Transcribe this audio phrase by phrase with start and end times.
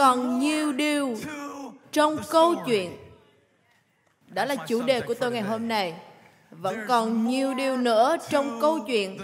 [0.00, 1.16] còn nhiều điều
[1.92, 2.96] trong câu chuyện.
[4.26, 5.94] Đó là chủ đề của tôi ngày hôm nay.
[6.50, 9.18] Vẫn còn nhiều điều nữa trong câu chuyện.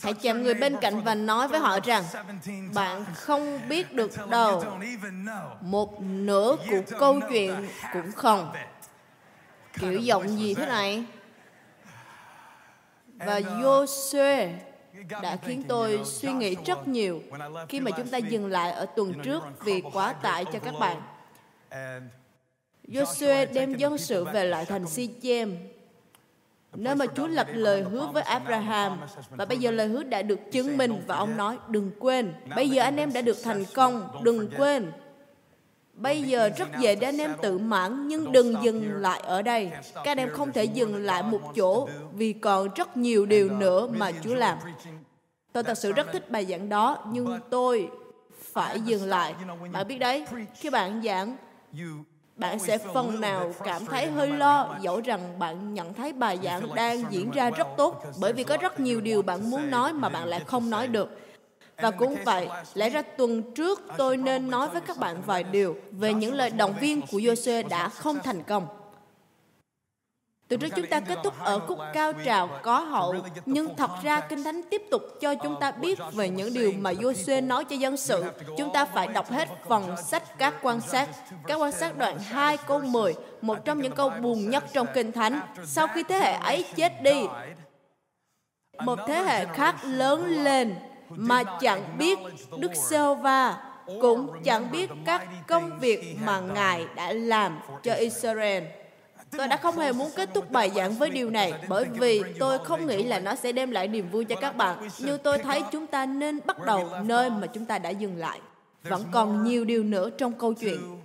[0.00, 2.04] Hãy chạm người bên cạnh và nói với họ rằng,
[2.74, 4.64] bạn không biết được đâu.
[5.60, 8.52] Một nửa của câu chuyện cũng không.
[9.80, 11.04] Kiểu giọng gì thế này?
[13.14, 14.48] Và Joshua
[15.22, 17.22] đã khiến tôi suy nghĩ rất nhiều
[17.68, 21.02] khi mà chúng ta dừng lại ở tuần trước vì quá tải cho các bạn.
[22.88, 25.56] Joshua đem dân sự về lại thành Si-chem,
[26.76, 29.00] nơi mà Chúa lập lời hứa với Abraham.
[29.30, 32.70] Và bây giờ lời hứa đã được chứng minh và ông nói, đừng quên, bây
[32.70, 34.92] giờ anh em đã được thành công, đừng quên.
[35.94, 39.70] Bây giờ rất dễ để anh em tự mãn, nhưng đừng dừng lại ở đây.
[39.94, 43.86] Các anh em không thể dừng lại một chỗ vì còn rất nhiều điều nữa
[43.86, 44.58] mà Chúa làm.
[45.52, 47.88] Tôi thật sự rất thích bài giảng đó, nhưng tôi
[48.52, 49.34] phải dừng lại.
[49.72, 51.36] Bạn biết đấy, khi bạn giảng,
[52.36, 56.74] bạn sẽ phần nào cảm thấy hơi lo dẫu rằng bạn nhận thấy bài giảng
[56.74, 60.08] đang diễn ra rất tốt bởi vì có rất nhiều điều bạn muốn nói mà
[60.08, 61.20] bạn lại không nói được.
[61.76, 65.76] Và cũng vậy, lẽ ra tuần trước tôi nên nói với các bạn vài điều
[65.90, 68.66] về những lời động viên của Joshua đã không thành công.
[70.50, 73.14] Từ trước chúng ta kết thúc ở khúc cao trào có hậu,
[73.46, 76.92] nhưng thật ra Kinh Thánh tiếp tục cho chúng ta biết về những điều mà
[76.92, 78.24] Joshua nói cho dân sự.
[78.56, 81.08] Chúng ta phải đọc hết phần sách các quan sát.
[81.46, 85.12] Các quan sát đoạn 2 câu 10, một trong những câu buồn nhất trong Kinh
[85.12, 85.40] Thánh.
[85.64, 87.26] Sau khi thế hệ ấy chết đi,
[88.84, 90.74] một thế hệ khác lớn lên
[91.08, 92.18] mà chẳng biết
[92.58, 93.56] Đức Sêu Va
[94.00, 98.64] cũng chẳng biết các công việc mà Ngài đã làm cho Israel.
[99.30, 102.58] Tôi đã không hề muốn kết thúc bài giảng với điều này, bởi vì tôi
[102.58, 104.88] không nghĩ là nó sẽ đem lại niềm vui cho các bạn.
[104.98, 108.40] Nhưng tôi thấy, chúng ta nên bắt đầu nơi mà chúng ta đã dừng lại.
[108.82, 111.00] Vẫn còn nhiều điều nữa trong câu chuyện.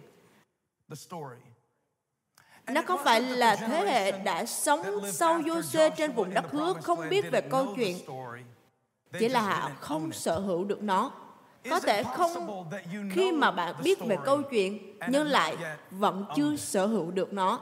[2.68, 7.09] Nó không phải là thế hệ đã sống sau jose trên vùng đất hứa không
[7.09, 7.97] biết về câu chuyện
[9.19, 11.12] chỉ là họ không sở hữu được nó
[11.69, 12.66] có thể không
[13.12, 15.57] khi mà bạn biết về câu chuyện, nhưng lại
[15.92, 17.62] vẫn chưa sở hữu được nó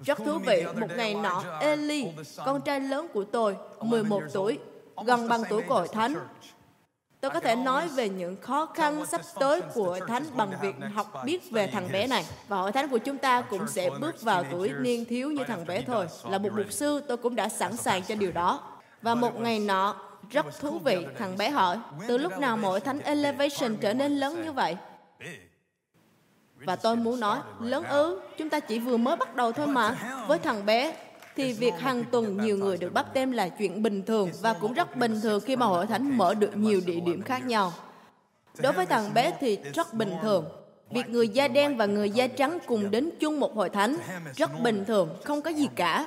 [0.00, 2.08] rất thú vị, một ngày nọ, Eli,
[2.44, 4.58] con trai lớn của tôi, 11 tuổi,
[5.06, 6.14] gần bằng tuổi của hội thánh.
[7.20, 10.74] Tôi có thể nói về những khó khăn sắp tới của hội thánh bằng việc
[10.94, 12.24] học biết về thằng bé này.
[12.48, 15.66] Và hội thánh của chúng ta cũng sẽ bước vào tuổi niên thiếu như thằng
[15.66, 16.06] bé thôi.
[16.30, 18.60] Là một mục sư, tôi cũng đã sẵn sàng cho điều đó.
[19.02, 19.96] Và một ngày nọ,
[20.30, 21.78] rất thú vị, thằng bé hỏi,
[22.08, 24.76] từ lúc nào mỗi thánh Elevation trở nên lớn như vậy?
[26.64, 29.96] Và tôi muốn nói, lớn ư, chúng ta chỉ vừa mới bắt đầu thôi mà.
[30.28, 30.96] Với thằng bé,
[31.36, 34.72] thì việc hàng tuần nhiều người được bắt tem là chuyện bình thường và cũng
[34.72, 37.72] rất bình thường khi mà hội thánh mở được nhiều địa điểm khác nhau.
[38.58, 40.44] Đối với thằng bé thì rất bình thường.
[40.90, 43.96] Việc người da đen và người da trắng cùng đến chung một hội thánh
[44.36, 46.06] rất bình thường, không có gì cả.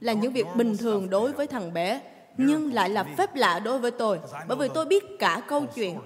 [0.00, 2.00] Là những việc bình thường đối với thằng bé
[2.38, 5.98] nhưng lại là phép lạ đối với tôi bởi vì tôi biết cả câu chuyện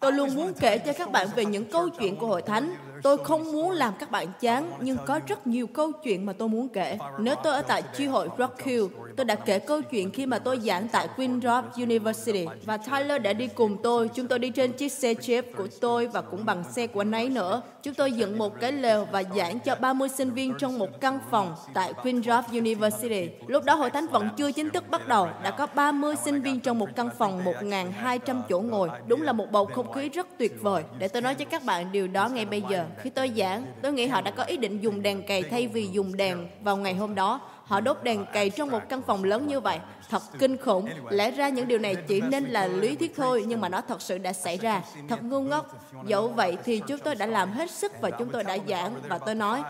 [0.00, 2.74] Tôi luôn muốn kể cho các bạn về những câu chuyện của hội thánh.
[3.02, 6.48] Tôi không muốn làm các bạn chán, nhưng có rất nhiều câu chuyện mà tôi
[6.48, 6.98] muốn kể.
[7.18, 8.84] Nếu tôi ở tại chi hội Rock Hill,
[9.16, 13.22] tôi đã kể câu chuyện khi mà tôi giảng tại Queen Rock University và Tyler
[13.22, 14.10] đã đi cùng tôi.
[14.14, 17.12] Chúng tôi đi trên chiếc xe Jeep của tôi và cũng bằng xe của anh
[17.12, 17.62] ấy nữa.
[17.82, 21.18] Chúng tôi dựng một cái lều và giảng cho 30 sinh viên trong một căn
[21.30, 23.28] phòng tại Queen Rock University.
[23.46, 25.28] Lúc đó hội thánh vẫn chưa chính thức bắt đầu.
[25.42, 28.90] Đã có 30 sinh viên trong một căn phòng 1.200 chỗ ngồi.
[29.06, 30.82] Đúng là một bầu không khí rất tuyệt vời.
[30.98, 32.85] Để tôi nói cho các bạn điều đó ngay bây giờ.
[32.98, 35.88] Khi tôi giảng, tôi nghĩ họ đã có ý định dùng đèn cày thay vì
[35.92, 37.40] dùng đèn vào ngày hôm đó.
[37.64, 39.78] Họ đốt đèn cày trong một căn phòng lớn như vậy.
[40.10, 40.88] Thật kinh khủng.
[41.10, 44.02] Lẽ ra những điều này chỉ nên là lý thuyết thôi, nhưng mà nó thật
[44.02, 44.82] sự đã xảy ra.
[45.08, 45.92] Thật ngu ngốc.
[46.06, 49.18] Dẫu vậy thì chúng tôi đã làm hết sức và chúng tôi đã giảng và
[49.18, 49.62] tôi nói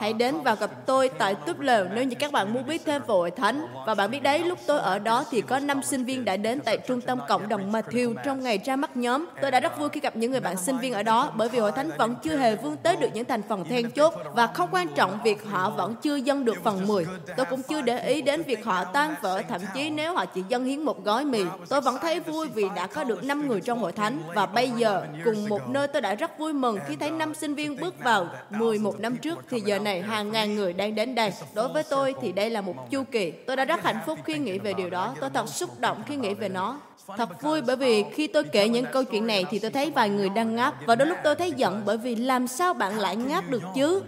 [0.00, 3.02] Hãy đến và gặp tôi tại Túp Lều nếu như các bạn muốn biết thêm
[3.02, 3.66] về hội thánh.
[3.86, 6.60] Và bạn biết đấy, lúc tôi ở đó thì có 5 sinh viên đã đến
[6.60, 9.26] tại trung tâm cộng đồng Matthew trong ngày ra mắt nhóm.
[9.42, 11.58] Tôi đã rất vui khi gặp những người bạn sinh viên ở đó bởi vì
[11.58, 14.68] hội thánh vẫn chưa hề vươn tới được những thành phần then chốt và không
[14.72, 17.06] quan trọng việc họ vẫn chưa dâng được phần 10.
[17.36, 20.42] Tôi cũng chưa để ý đến việc họ tan vỡ thậm chí nếu họ chỉ
[20.48, 21.44] dâng hiến một gói mì.
[21.68, 24.70] Tôi vẫn thấy vui vì đã có được 5 người trong hội thánh và bây
[24.70, 27.94] giờ cùng một nơi tôi đã rất vui mừng khi thấy năm sinh viên bước
[28.04, 31.32] vào 11 năm trước thì giờ này này hàng ngàn người đang đến đây.
[31.54, 33.30] Đối với tôi thì đây là một chu kỳ.
[33.30, 35.14] Tôi đã rất hạnh phúc khi nghĩ về điều đó.
[35.20, 36.80] Tôi thật xúc động khi nghĩ về nó.
[37.16, 40.08] Thật vui bởi vì khi tôi kể những câu chuyện này thì tôi thấy vài
[40.10, 43.16] người đang ngáp và đôi lúc tôi thấy giận bởi vì làm sao bạn lại
[43.16, 44.02] ngáp được chứ?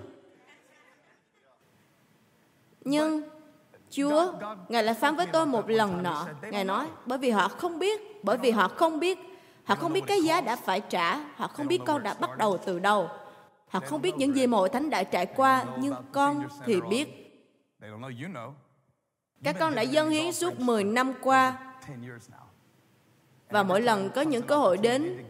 [2.85, 3.23] Nhưng
[3.91, 4.33] Chúa,
[4.69, 6.27] Ngài lại phán với tôi một lần nọ.
[6.51, 9.19] Ngài nói, bởi vì họ không biết, bởi vì họ không biết
[9.65, 12.59] Họ không biết cái giá đã phải trả, họ không biết con đã bắt đầu
[12.65, 13.09] từ đâu.
[13.73, 17.09] Họ không biết những gì mà hội thánh đã trải qua, nhưng con thì biết.
[19.43, 21.59] Các con đã dâng hiến suốt 10 năm qua.
[23.51, 25.25] và mỗi lần có những cơ hội đến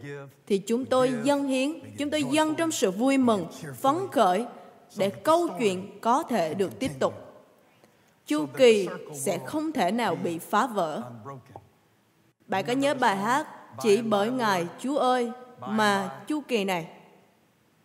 [0.47, 3.47] thì chúng tôi dâng hiến chúng tôi dâng trong sự vui mừng
[3.81, 4.45] phấn khởi
[4.97, 7.13] để câu chuyện có thể được tiếp tục.
[8.25, 11.01] chu kỳ sẽ không thể nào bị phá vỡ.
[12.47, 13.47] bạn có nhớ bài hát
[13.81, 16.87] chỉ bởi ngài chúa ơi mà chu kỳ này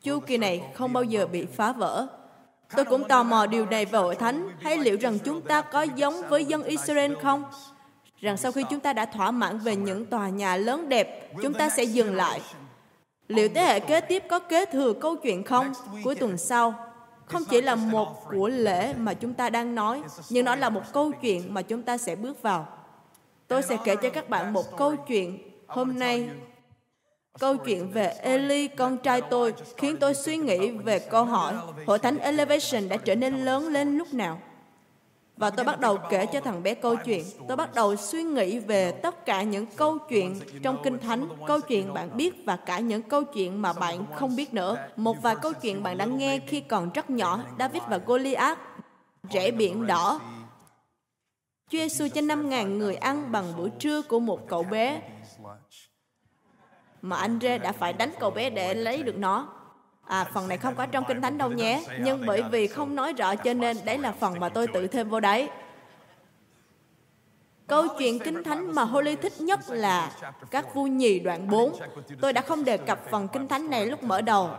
[0.02, 2.06] chu kỳ này không bao giờ bị phá vỡ
[2.76, 5.82] tôi cũng tò mò điều này về hội thánh hay liệu rằng chúng ta có
[5.82, 7.44] giống với dân israel không
[8.20, 11.54] rằng sau khi chúng ta đã thỏa mãn về những tòa nhà lớn đẹp, chúng
[11.54, 12.40] ta sẽ dừng lại.
[13.28, 15.72] Liệu thế hệ kế tiếp có kế thừa câu chuyện không?
[16.04, 16.74] Cuối tuần sau,
[17.26, 20.82] không chỉ là một của lễ mà chúng ta đang nói, nhưng nó là một
[20.92, 22.68] câu chuyện mà chúng ta sẽ bước vào.
[23.48, 26.28] Tôi sẽ kể cho các bạn một câu chuyện hôm nay.
[27.38, 31.54] Câu chuyện về Eli, con trai tôi, khiến tôi suy nghĩ về câu hỏi
[31.86, 34.40] Hội thánh Elevation đã trở nên lớn lên lúc nào?
[35.36, 37.24] Và tôi bắt đầu kể cho thằng bé câu chuyện.
[37.48, 41.60] Tôi bắt đầu suy nghĩ về tất cả những câu chuyện trong Kinh Thánh, câu
[41.60, 44.76] chuyện bạn biết và cả những câu chuyện mà bạn không biết nữa.
[44.96, 48.58] Một vài câu chuyện bạn đã nghe khi còn rất nhỏ, David và Goliath,
[49.32, 50.20] rễ biển đỏ.
[51.70, 55.00] Chúa Giêsu cho 5.000 người ăn bằng bữa trưa của một cậu bé
[57.02, 59.48] mà anh Rê đã phải đánh cậu bé để lấy được nó.
[60.04, 61.84] À, phần này không có trong Kinh Thánh đâu nhé.
[62.00, 65.08] Nhưng bởi vì không nói rõ cho nên đấy là phần mà tôi tự thêm
[65.08, 65.48] vô đấy.
[67.66, 70.12] Câu chuyện Kinh Thánh mà Holy thích nhất là
[70.50, 71.72] các vua nhì đoạn 4.
[72.20, 74.50] Tôi đã không đề cập phần Kinh Thánh này lúc mở đầu.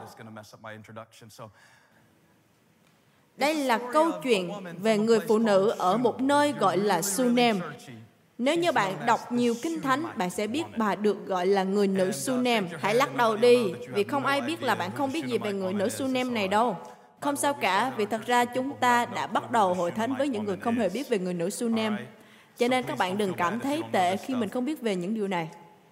[3.38, 4.52] Đây là câu chuyện
[4.82, 7.62] về người phụ nữ ở một nơi gọi là Sunem.
[8.40, 11.88] Nếu như bạn đọc nhiều kinh thánh, bạn sẽ biết bà được gọi là người
[11.88, 12.68] nữ Sunem.
[12.80, 13.58] Hãy lắc đầu đi,
[13.94, 16.78] vì không ai biết là bạn không biết gì về người nữ Sunem này đâu.
[17.20, 20.44] Không sao cả, vì thật ra chúng ta đã bắt đầu hội thánh với những
[20.44, 21.98] người không hề biết về người nữ Sunem.
[22.58, 25.28] Cho nên các bạn đừng cảm thấy tệ khi mình không biết về những điều
[25.28, 25.50] này.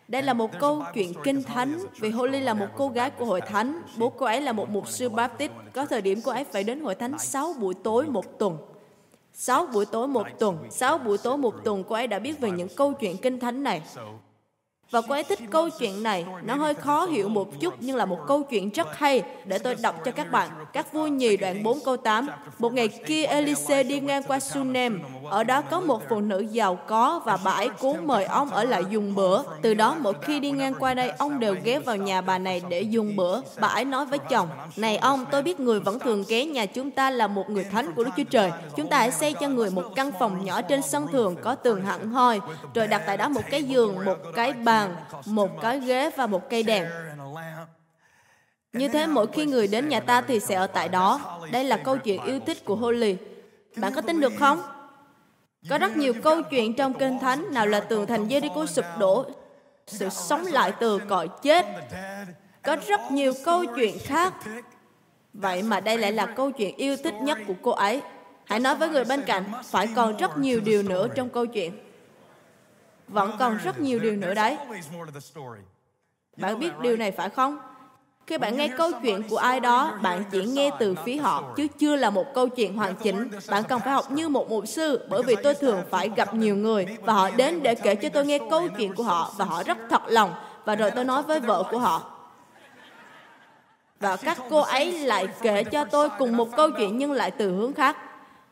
[0.07, 3.41] Đây là một câu chuyện kinh thánh vì Holly là một cô gái của hội
[3.41, 3.81] thánh.
[3.97, 5.51] Bố cô ấy là một mục sư Baptist.
[5.73, 8.57] Có thời điểm cô ấy phải đến hội thánh 6 buổi tối một tuần.
[9.39, 12.51] 6 buổi tối một tuần, 6 buổi tối một tuần cô ấy đã biết về
[12.51, 13.81] những câu chuyện kinh thánh này.
[14.91, 18.05] Và cô ấy thích câu chuyện này, nó hơi khó hiểu một chút nhưng là
[18.05, 20.49] một câu chuyện rất hay để tôi đọc cho các bạn.
[20.73, 22.27] Các vua nhì đoạn 4 câu 8.
[22.59, 26.75] Một ngày kia Elise đi ngang qua Sunem, ở đó có một phụ nữ giàu
[26.75, 29.41] có và bà ấy cố mời ông ở lại dùng bữa.
[29.61, 32.61] Từ đó mỗi khi đi ngang qua đây, ông đều ghé vào nhà bà này
[32.69, 33.41] để dùng bữa.
[33.59, 34.47] Bà ấy nói với chồng,
[34.77, 37.93] Này ông, tôi biết người vẫn thường ghé nhà chúng ta là một người thánh
[37.93, 38.51] của Đức Chúa Trời.
[38.75, 41.85] Chúng ta hãy xây cho người một căn phòng nhỏ trên sân thường có tường
[41.85, 42.39] hẳn hoi,
[42.73, 44.76] rồi đặt tại đó một cái giường, một cái bàn,
[45.25, 46.85] một cái ghế và một cây đèn.
[48.73, 51.39] Như thế mỗi khi người đến nhà ta thì sẽ ở tại đó.
[51.51, 53.17] Đây là câu chuyện yêu thích của Holly.
[53.75, 54.61] Bạn có tin được không?
[55.69, 59.25] Có rất nhiều câu chuyện trong Kinh Thánh, nào là tường thành Jericho sụp đổ,
[59.87, 61.65] sự sống lại từ cõi chết.
[62.63, 64.33] Có rất nhiều câu chuyện khác.
[65.33, 68.01] Vậy mà đây lại là câu chuyện yêu thích nhất của cô ấy.
[68.45, 71.86] Hãy nói với người bên cạnh, phải còn rất nhiều điều nữa trong câu chuyện.
[73.07, 74.57] Vẫn còn rất nhiều điều nữa đấy.
[76.37, 77.57] Bạn biết điều này phải không?
[78.27, 81.67] Khi bạn nghe câu chuyện của ai đó, bạn chỉ nghe từ phía họ, chứ
[81.79, 83.29] chưa là một câu chuyện hoàn chỉnh.
[83.49, 86.55] Bạn cần phải học như một mục sư, bởi vì tôi thường phải gặp nhiều
[86.55, 89.63] người, và họ đến để kể cho tôi nghe câu chuyện của họ, và họ
[89.63, 90.33] rất thật lòng.
[90.65, 92.11] Và rồi tôi nói với vợ của họ,
[93.99, 97.51] và các cô ấy lại kể cho tôi cùng một câu chuyện nhưng lại từ
[97.55, 97.97] hướng khác.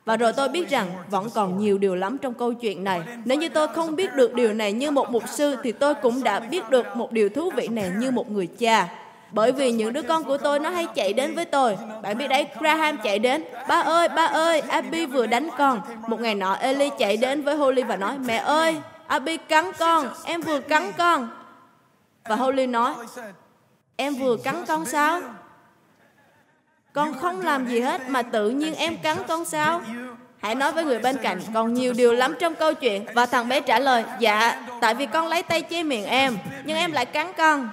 [0.05, 3.01] Và rồi tôi biết rằng vẫn còn nhiều điều lắm trong câu chuyện này.
[3.25, 6.23] Nếu như tôi không biết được điều này như một mục sư thì tôi cũng
[6.23, 8.87] đã biết được một điều thú vị này như một người cha.
[9.31, 11.77] Bởi vì những đứa con của tôi nó hay chạy đến với tôi.
[12.01, 13.43] Bạn biết đấy, Graham chạy đến.
[13.67, 15.81] Ba ơi, ba ơi, Abby vừa đánh con.
[16.07, 18.75] Một ngày nọ, Ellie chạy đến với Holly và nói, Mẹ ơi,
[19.07, 21.29] Abby cắn con, em vừa cắn con.
[22.23, 22.93] Và Holly nói,
[23.97, 25.21] Em vừa cắn con sao?
[26.95, 29.81] Con không làm gì hết mà tự nhiên em cắn con sao?
[30.39, 33.05] Hãy nói với người bên cạnh, còn nhiều điều lắm trong câu chuyện.
[33.13, 36.77] Và thằng bé trả lời, dạ, tại vì con lấy tay che miệng em, nhưng
[36.77, 37.69] em lại cắn con.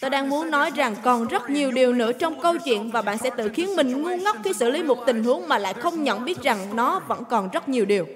[0.00, 3.18] Tôi đang muốn nói rằng còn rất nhiều điều nữa trong câu chuyện và bạn
[3.18, 6.04] sẽ tự khiến mình ngu ngốc khi xử lý một tình huống mà lại không
[6.04, 8.06] nhận biết rằng nó vẫn còn rất nhiều điều.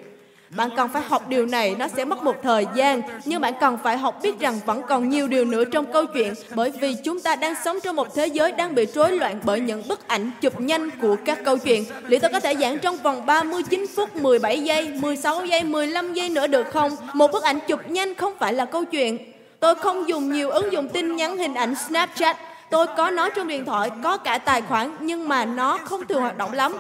[0.57, 3.79] Bạn cần phải học điều này, nó sẽ mất một thời gian, nhưng bạn cần
[3.83, 7.21] phải học biết rằng vẫn còn nhiều điều nữa trong câu chuyện, bởi vì chúng
[7.21, 10.31] ta đang sống trong một thế giới đang bị rối loạn bởi những bức ảnh
[10.41, 11.85] chụp nhanh của các câu chuyện.
[12.07, 16.29] Liệu tôi có thể giảng trong vòng 39 phút 17 giây, 16 giây, 15 giây
[16.29, 16.93] nữa được không?
[17.13, 19.19] Một bức ảnh chụp nhanh không phải là câu chuyện.
[19.61, 22.37] Tôi không dùng nhiều ứng dụng tin nhắn hình ảnh Snapchat.
[22.71, 26.21] Tôi có nó trong điện thoại, có cả tài khoản, nhưng mà nó không thường
[26.21, 26.75] hoạt động lắm.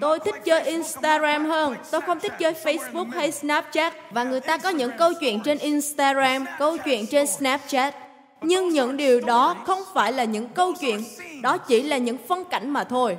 [0.00, 1.76] Tôi thích chơi Instagram hơn.
[1.90, 3.94] Tôi không thích chơi Facebook hay Snapchat.
[4.10, 7.94] Và người ta có những câu chuyện trên Instagram, câu chuyện trên Snapchat.
[8.40, 11.04] Nhưng những điều đó không phải là những câu chuyện,
[11.42, 13.18] đó chỉ là những phân cảnh mà thôi.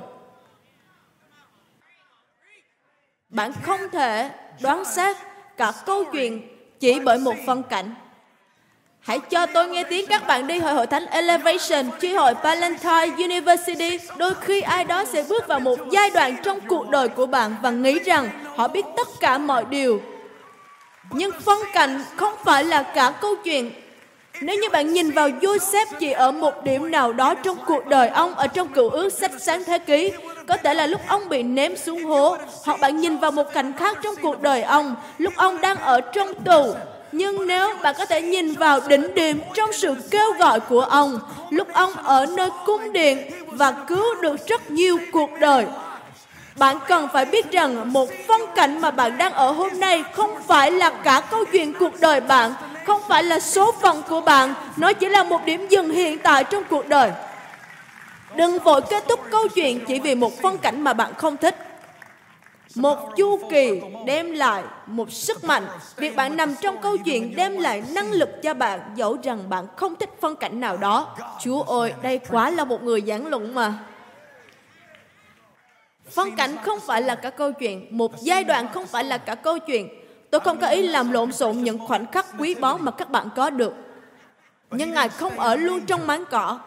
[3.28, 5.16] Bạn không thể đoán xét
[5.56, 6.48] cả câu chuyện
[6.80, 7.94] chỉ bởi một phân cảnh.
[9.04, 13.24] Hãy cho tôi nghe tiếng các bạn đi hội hội thánh Elevation, chi hội Valentine
[13.24, 13.98] University.
[14.16, 17.56] Đôi khi ai đó sẽ bước vào một giai đoạn trong cuộc đời của bạn
[17.62, 20.00] và nghĩ rằng họ biết tất cả mọi điều.
[21.10, 23.70] Nhưng phân cảnh không phải là cả câu chuyện.
[24.40, 28.08] Nếu như bạn nhìn vào Joseph chỉ ở một điểm nào đó trong cuộc đời
[28.08, 30.12] ông ở trong cựu ước sách sáng thế ký,
[30.48, 33.72] có thể là lúc ông bị ném xuống hố, hoặc bạn nhìn vào một cảnh
[33.78, 36.74] khác trong cuộc đời ông, lúc ông đang ở trong tù,
[37.14, 41.18] nhưng nếu bạn có thể nhìn vào đỉnh điểm trong sự kêu gọi của ông,
[41.50, 45.66] lúc ông ở nơi cung điện và cứu được rất nhiều cuộc đời,
[46.56, 50.34] bạn cần phải biết rằng một phân cảnh mà bạn đang ở hôm nay không
[50.46, 52.52] phải là cả câu chuyện cuộc đời bạn,
[52.86, 56.44] không phải là số phận của bạn, nó chỉ là một điểm dừng hiện tại
[56.44, 57.10] trong cuộc đời.
[58.36, 61.56] Đừng vội kết thúc câu chuyện chỉ vì một phân cảnh mà bạn không thích.
[62.74, 65.66] Một chu kỳ đem lại một sức mạnh.
[65.96, 69.66] Việc bạn nằm trong câu chuyện đem lại năng lực cho bạn dẫu rằng bạn
[69.76, 71.16] không thích phân cảnh nào đó.
[71.40, 73.74] Chúa ơi, đây quá là một người giảng luận mà.
[76.10, 79.34] Phân cảnh không phải là cả câu chuyện, một giai đoạn không phải là cả
[79.34, 79.88] câu chuyện.
[80.30, 83.28] Tôi không có ý làm lộn xộn những khoảnh khắc quý báu mà các bạn
[83.36, 83.74] có được.
[84.70, 86.58] Nhưng Ngài không ở luôn trong máng cỏ.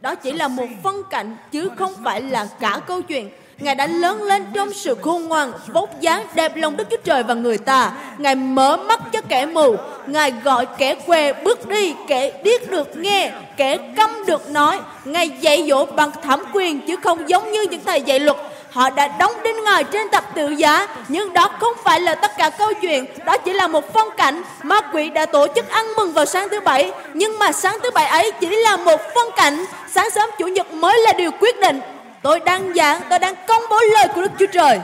[0.00, 3.30] Đó chỉ là một phân cảnh chứ không phải là cả câu chuyện.
[3.60, 7.22] Ngài đã lớn lên trong sự khôn ngoan, vóc dáng đẹp lòng Đức Chúa Trời
[7.22, 7.92] và người ta.
[8.18, 9.76] Ngài mở mắt cho kẻ mù,
[10.06, 14.80] Ngài gọi kẻ què bước đi, kẻ điếc được nghe, kẻ câm được nói.
[15.04, 18.36] Ngài dạy dỗ bằng thẩm quyền chứ không giống như những thầy dạy luật.
[18.70, 22.30] Họ đã đóng đinh Ngài trên tập tự giá, nhưng đó không phải là tất
[22.38, 24.42] cả câu chuyện, đó chỉ là một phong cảnh.
[24.62, 27.90] Ma quỷ đã tổ chức ăn mừng vào sáng thứ bảy, nhưng mà sáng thứ
[27.90, 29.64] bảy ấy chỉ là một phong cảnh,
[29.94, 31.80] sáng sớm chủ nhật mới là điều quyết định.
[32.22, 34.80] Tôi đang giảng, tôi đang công bố lời của Đức Chúa Trời.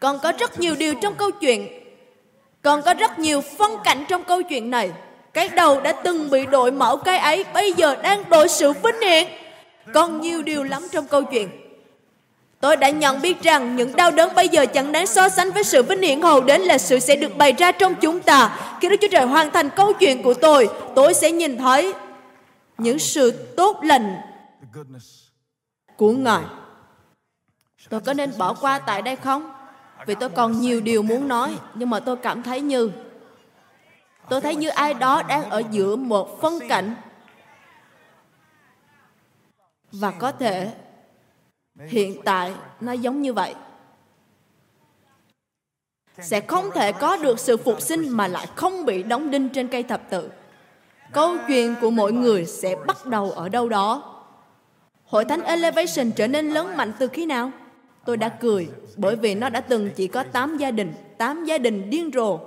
[0.00, 1.68] Còn có rất nhiều điều trong câu chuyện.
[2.62, 4.92] Còn có rất nhiều phân cảnh trong câu chuyện này.
[5.32, 9.00] Cái đầu đã từng bị đội mẫu cái ấy bây giờ đang đội sự vinh
[9.00, 9.28] hiển.
[9.94, 11.61] Còn nhiều điều lắm trong câu chuyện.
[12.62, 15.64] Tôi đã nhận biết rằng những đau đớn bây giờ chẳng đáng so sánh với
[15.64, 18.58] sự vinh hiển hầu đến là sự sẽ được bày ra trong chúng ta.
[18.80, 21.94] Khi Đức Chúa Trời hoàn thành câu chuyện của tôi, tôi sẽ nhìn thấy
[22.78, 24.16] những sự tốt lành
[25.96, 26.42] của Ngài.
[27.88, 29.52] Tôi có nên bỏ qua tại đây không?
[30.06, 32.90] Vì tôi còn nhiều điều muốn nói, nhưng mà tôi cảm thấy như
[34.28, 36.94] tôi thấy như ai đó đang ở giữa một phân cảnh
[39.92, 40.70] và có thể
[41.78, 43.54] hiện tại nó giống như vậy.
[46.18, 49.68] Sẽ không thể có được sự phục sinh mà lại không bị đóng đinh trên
[49.68, 50.30] cây thập tự.
[51.12, 54.22] Câu chuyện của mỗi người sẽ bắt đầu ở đâu đó.
[55.04, 57.50] Hội thánh elevation trở nên lớn mạnh từ khi nào?
[58.04, 61.58] Tôi đã cười bởi vì nó đã từng chỉ có 8 gia đình 8 gia
[61.58, 62.38] đình điên rồ.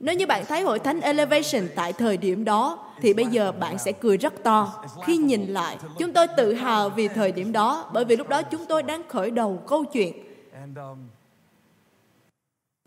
[0.00, 3.78] Nếu như bạn thấy hội thánh Elevation tại thời điểm đó, thì bây giờ bạn
[3.78, 5.78] sẽ cười rất to khi nhìn lại.
[5.98, 9.08] Chúng tôi tự hào vì thời điểm đó, bởi vì lúc đó chúng tôi đang
[9.08, 10.12] khởi đầu câu chuyện.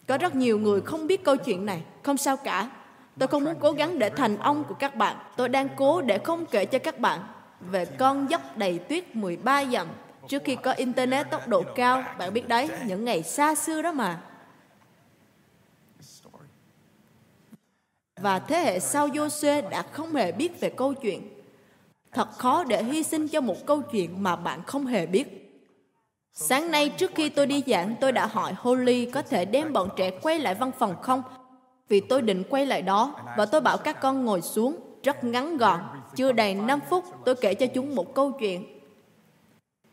[0.08, 2.70] Có rất nhiều người không biết câu chuyện này, không sao cả.
[3.20, 5.16] Tôi không muốn cố gắng để thành ông của các bạn.
[5.38, 7.20] Tôi đang cố để không kể cho các bạn
[7.60, 9.88] về con dốc đầy tuyết 13 dặm
[10.28, 12.04] trước khi có Internet tốc độ cao.
[12.18, 14.20] Bạn biết đấy, những ngày xa xưa đó mà.
[18.22, 21.22] Và thế hệ sau Joshua đã không hề biết về câu chuyện.
[22.14, 25.38] Thật khó để hy sinh cho một câu chuyện mà bạn không hề biết.
[26.34, 29.90] Sáng nay trước khi tôi đi giảng, tôi đã hỏi Holly có thể đem bọn
[29.96, 31.24] trẻ quay lại văn phòng không?
[31.90, 35.58] Vì tôi định quay lại đó và tôi bảo các con ngồi xuống rất ngắn
[35.58, 35.80] gọn.
[36.16, 38.81] Chưa đầy 5 phút, tôi kể cho chúng một câu chuyện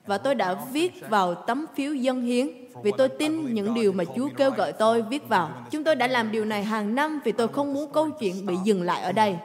[0.09, 2.49] và tôi đã viết vào tấm phiếu dân hiến
[2.83, 5.51] vì tôi tin những điều mà Chúa kêu gọi tôi viết vào.
[5.71, 8.55] Chúng tôi đã làm điều này hàng năm vì tôi không muốn câu chuyện bị
[8.65, 9.37] dừng lại ở đây.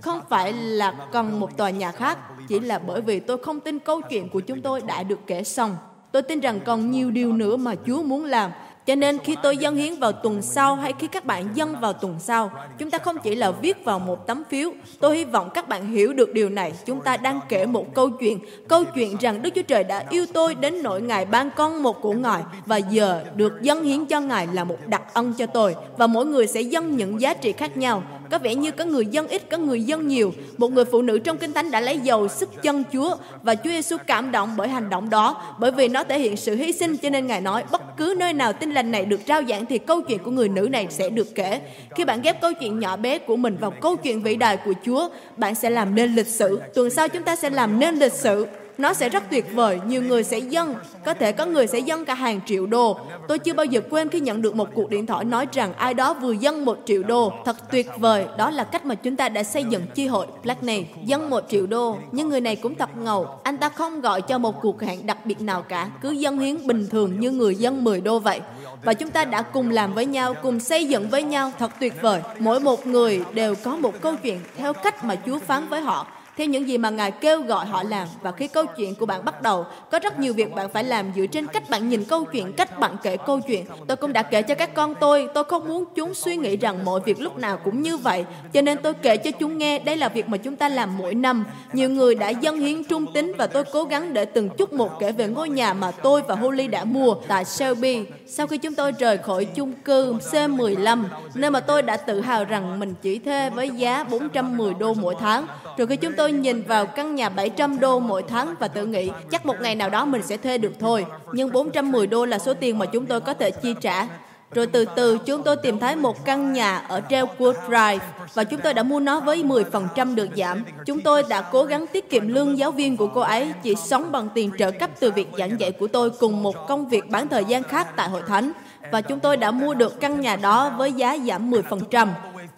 [0.00, 3.78] Không phải là cần một tòa nhà khác, chỉ là bởi vì tôi không tin
[3.78, 5.76] câu chuyện của chúng tôi đã được kể xong.
[6.12, 8.50] Tôi tin rằng còn nhiều điều nữa mà Chúa muốn làm.
[8.86, 11.92] Cho nên khi tôi dâng hiến vào tuần sau hay khi các bạn dâng vào
[11.92, 14.70] tuần sau, chúng ta không chỉ là viết vào một tấm phiếu.
[15.00, 16.72] Tôi hy vọng các bạn hiểu được điều này.
[16.86, 18.38] Chúng ta đang kể một câu chuyện,
[18.68, 22.02] câu chuyện rằng Đức Chúa Trời đã yêu tôi đến nỗi Ngài ban con một
[22.02, 25.74] của Ngài và giờ được dâng hiến cho Ngài là một đặc ân cho tôi.
[25.96, 28.02] Và mỗi người sẽ dâng những giá trị khác nhau.
[28.30, 30.32] Có vẻ như có người dân ít, có người dân nhiều.
[30.58, 33.70] Một người phụ nữ trong Kinh Thánh đã lấy dầu sức chân Chúa và Chúa
[33.70, 36.96] Giêsu cảm động bởi hành động đó, bởi vì nó thể hiện sự hy sinh
[36.96, 39.78] cho nên Ngài nói bất cứ nơi nào tin lành này được trao giảng thì
[39.78, 41.60] câu chuyện của người nữ này sẽ được kể.
[41.96, 44.72] Khi bạn ghép câu chuyện nhỏ bé của mình vào câu chuyện vĩ đại của
[44.84, 46.60] Chúa, bạn sẽ làm nên lịch sử.
[46.74, 48.46] Tuần sau chúng ta sẽ làm nên lịch sử
[48.78, 50.74] nó sẽ rất tuyệt vời nhiều người sẽ dâng.
[51.04, 52.98] Có thể có người sẽ dâng cả hàng triệu đô.
[53.28, 55.94] Tôi chưa bao giờ quên khi nhận được một cuộc điện thoại nói rằng ai
[55.94, 57.32] đó vừa dâng một triệu đô.
[57.44, 60.62] Thật tuyệt vời đó là cách mà chúng ta đã xây dựng chi hội Black
[60.62, 61.96] này dâng một triệu đô.
[62.12, 63.28] Nhưng người này cũng thật ngầu.
[63.42, 66.66] Anh ta không gọi cho một cuộc hẹn đặc biệt nào cả cứ dâng hiến
[66.66, 68.40] bình thường như người dân 10 đô vậy.
[68.84, 71.52] Và chúng ta đã cùng làm với nhau, cùng xây dựng với nhau.
[71.58, 72.20] Thật tuyệt vời.
[72.38, 76.06] Mỗi một người đều có một câu chuyện theo cách mà Chúa phán với họ
[76.36, 79.24] theo những gì mà Ngài kêu gọi họ làm và khi câu chuyện của bạn
[79.24, 82.24] bắt đầu, có rất nhiều việc bạn phải làm dựa trên cách bạn nhìn câu
[82.24, 83.66] chuyện, cách bạn kể câu chuyện.
[83.86, 86.84] Tôi cũng đã kể cho các con tôi, tôi không muốn chúng suy nghĩ rằng
[86.84, 89.96] mọi việc lúc nào cũng như vậy, cho nên tôi kể cho chúng nghe đây
[89.96, 91.44] là việc mà chúng ta làm mỗi năm.
[91.72, 95.00] Nhiều người đã dâng hiến trung tín và tôi cố gắng để từng chút một
[95.00, 98.04] kể về ngôi nhà mà tôi và Holly đã mua tại Shelby.
[98.26, 102.44] Sau khi chúng tôi rời khỏi chung cư C15, nơi mà tôi đã tự hào
[102.44, 106.32] rằng mình chỉ thuê với giá 410 đô mỗi tháng, rồi khi chúng tôi tôi
[106.32, 109.90] nhìn vào căn nhà 700 đô mỗi tháng và tự nghĩ chắc một ngày nào
[109.90, 111.06] đó mình sẽ thuê được thôi.
[111.32, 114.06] Nhưng 410 đô là số tiền mà chúng tôi có thể chi trả.
[114.50, 118.60] Rồi từ từ chúng tôi tìm thấy một căn nhà ở Trailwood Drive và chúng
[118.60, 120.64] tôi đã mua nó với 10% được giảm.
[120.86, 124.12] Chúng tôi đã cố gắng tiết kiệm lương giáo viên của cô ấy, chỉ sống
[124.12, 127.28] bằng tiền trợ cấp từ việc giảng dạy của tôi cùng một công việc bán
[127.28, 128.52] thời gian khác tại hội thánh.
[128.92, 132.08] Và chúng tôi đã mua được căn nhà đó với giá giảm 10%.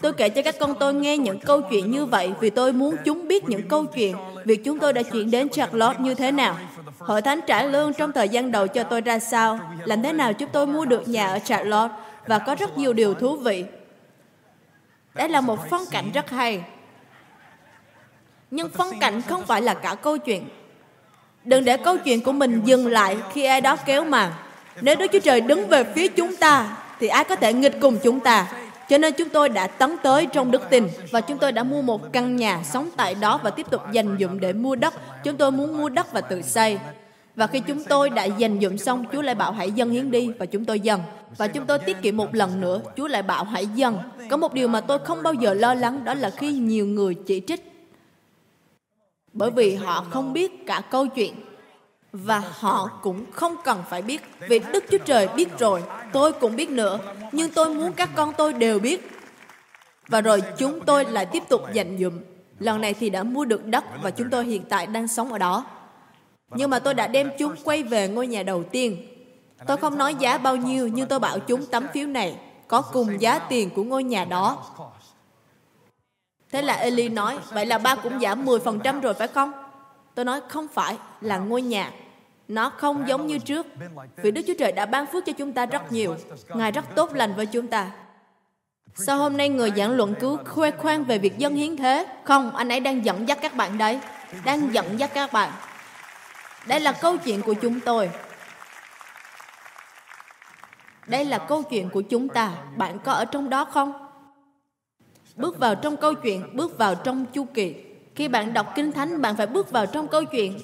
[0.00, 2.96] Tôi kể cho các con tôi nghe những câu chuyện như vậy vì tôi muốn
[3.04, 6.56] chúng biết những câu chuyện việc chúng tôi đã chuyển đến Charlotte như thế nào.
[6.98, 10.32] Hội thánh trả lương trong thời gian đầu cho tôi ra sao, làm thế nào
[10.32, 11.94] chúng tôi mua được nhà ở Charlotte
[12.26, 13.64] và có rất nhiều điều thú vị.
[15.14, 16.64] Đây là một phong cảnh rất hay.
[18.50, 20.48] Nhưng phong cảnh không phải là cả câu chuyện.
[21.44, 24.32] Đừng để câu chuyện của mình dừng lại khi ai đó kéo màn.
[24.80, 27.98] Nếu Đức Chúa Trời đứng về phía chúng ta, thì ai có thể nghịch cùng
[28.02, 28.52] chúng ta?
[28.88, 31.82] Cho nên chúng tôi đã tấn tới trong đức tin và chúng tôi đã mua
[31.82, 34.94] một căn nhà sống tại đó và tiếp tục dành dụm để mua đất.
[35.24, 36.78] Chúng tôi muốn mua đất và tự xây.
[37.36, 40.30] Và khi chúng tôi đã dành dụm xong, Chúa lại bảo hãy dâng hiến đi
[40.38, 41.00] và chúng tôi dâng.
[41.36, 43.98] Và chúng tôi tiết kiệm một lần nữa, Chúa lại bảo hãy dâng.
[44.30, 47.14] Có một điều mà tôi không bao giờ lo lắng đó là khi nhiều người
[47.14, 47.72] chỉ trích.
[49.32, 51.34] Bởi vì họ không biết cả câu chuyện
[52.12, 56.56] và họ cũng không cần phải biết vì Đức Chúa Trời biết rồi, tôi cũng
[56.56, 56.98] biết nữa,
[57.32, 59.10] nhưng tôi muốn các con tôi đều biết.
[60.08, 62.12] Và rồi chúng tôi lại tiếp tục dành dụm.
[62.58, 65.38] Lần này thì đã mua được đất và chúng tôi hiện tại đang sống ở
[65.38, 65.64] đó.
[66.50, 69.06] Nhưng mà tôi đã đem chúng quay về ngôi nhà đầu tiên.
[69.66, 72.38] Tôi không nói giá bao nhiêu nhưng tôi bảo chúng tấm phiếu này
[72.68, 74.64] có cùng giá tiền của ngôi nhà đó.
[76.52, 79.52] Thế là Eli nói, vậy là ba cũng giảm 10% rồi phải không?
[80.16, 81.90] Tôi nói không phải, là ngôi nhà.
[82.48, 83.66] Nó không giống như trước.
[84.16, 86.16] Vì Đức Chúa Trời đã ban phước cho chúng ta rất nhiều.
[86.48, 87.90] Ngài rất tốt lành với chúng ta.
[88.94, 92.06] Sao hôm nay người giảng luận cứ khoe khoang về việc dân hiến thế?
[92.24, 94.00] Không, anh ấy đang dẫn dắt các bạn đấy.
[94.44, 95.52] Đang dẫn dắt các bạn.
[96.66, 98.10] Đây là câu chuyện của chúng tôi.
[101.06, 102.52] Đây là câu chuyện của chúng ta.
[102.76, 104.08] Bạn có ở trong đó không?
[105.36, 107.74] Bước vào trong câu chuyện, bước vào trong chu kỳ.
[108.16, 110.58] Khi bạn đọc Kinh Thánh, bạn phải bước vào trong câu chuyện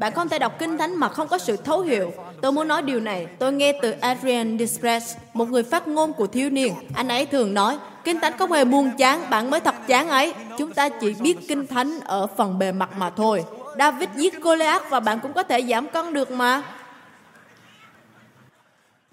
[0.00, 2.12] bạn không thể đọc Kinh Thánh mà không có sự thấu hiểu.
[2.42, 3.26] Tôi muốn nói điều này.
[3.38, 6.74] Tôi nghe từ Adrian Distress, một người phát ngôn của thiếu niên.
[6.94, 10.34] Anh ấy thường nói, Kinh Thánh không hề buồn chán, bạn mới thật chán ấy.
[10.58, 13.44] Chúng ta chỉ biết Kinh Thánh ở phần bề mặt mà thôi.
[13.78, 16.62] David giết Goliath và bạn cũng có thể giảm cân được mà.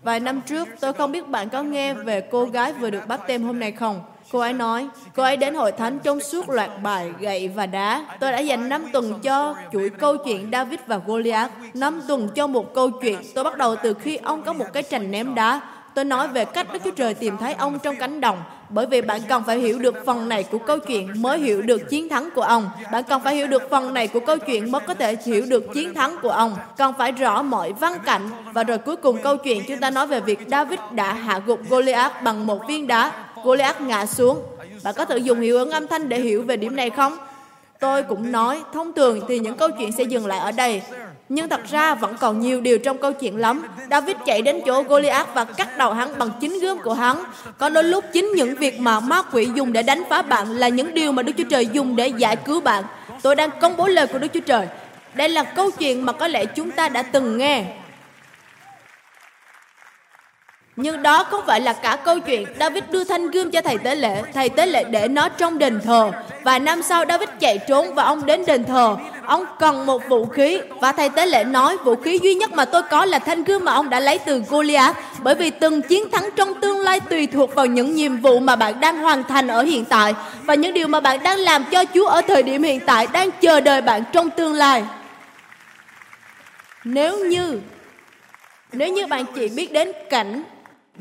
[0.03, 3.27] Vài năm trước, tôi không biết bạn có nghe về cô gái vừa được bắp
[3.27, 4.01] tem hôm nay không?
[4.31, 8.05] Cô ấy nói, cô ấy đến hội thánh trong suốt loạt bài gậy và đá.
[8.19, 11.51] Tôi đã dành 5 tuần cho chuỗi câu chuyện David và Goliath.
[11.73, 13.17] 5 tuần cho một câu chuyện.
[13.35, 15.61] Tôi bắt đầu từ khi ông có một cái trành ném đá.
[15.93, 18.43] Tôi nói về cách Đức Chúa Trời tìm thấy ông trong cánh đồng.
[18.69, 21.89] Bởi vì bạn cần phải hiểu được phần này của câu chuyện mới hiểu được
[21.89, 22.69] chiến thắng của ông.
[22.91, 25.63] Bạn cần phải hiểu được phần này của câu chuyện mới có thể hiểu được
[25.73, 26.55] chiến thắng của ông.
[26.77, 28.29] Cần phải rõ mọi văn cảnh.
[28.53, 31.59] Và rồi cuối cùng câu chuyện chúng ta nói về việc David đã hạ gục
[31.69, 33.11] Goliath bằng một viên đá
[33.43, 34.41] Goliath ngã xuống.
[34.83, 37.17] Bạn có thể dùng hiệu ứng âm thanh để hiểu về điểm này không?
[37.79, 40.81] Tôi cũng nói, thông thường thì những câu chuyện sẽ dừng lại ở đây.
[41.29, 43.63] Nhưng thật ra vẫn còn nhiều điều trong câu chuyện lắm.
[43.91, 47.23] David chạy đến chỗ Goliath và cắt đầu hắn bằng chính gươm của hắn.
[47.57, 50.67] Có đôi lúc chính những việc mà ma quỷ dùng để đánh phá bạn là
[50.67, 52.83] những điều mà Đức Chúa Trời dùng để giải cứu bạn.
[53.21, 54.67] Tôi đang công bố lời của Đức Chúa Trời.
[55.13, 57.65] Đây là câu chuyện mà có lẽ chúng ta đã từng nghe.
[60.77, 62.45] Nhưng đó không phải là cả câu chuyện.
[62.59, 64.21] David đưa thanh gươm cho thầy tế lễ.
[64.33, 66.11] Thầy tế lễ để nó trong đền thờ.
[66.43, 68.95] Và năm sau David chạy trốn và ông đến đền thờ.
[69.25, 70.59] Ông cần một vũ khí.
[70.81, 73.65] Và thầy tế lễ nói, vũ khí duy nhất mà tôi có là thanh gươm
[73.65, 74.97] mà ông đã lấy từ Goliath.
[75.19, 78.55] Bởi vì từng chiến thắng trong tương lai tùy thuộc vào những nhiệm vụ mà
[78.55, 80.13] bạn đang hoàn thành ở hiện tại.
[80.43, 83.29] Và những điều mà bạn đang làm cho Chúa ở thời điểm hiện tại đang
[83.41, 84.83] chờ đợi bạn trong tương lai.
[86.83, 87.59] Nếu như
[88.71, 90.43] nếu như bạn chỉ biết đến cảnh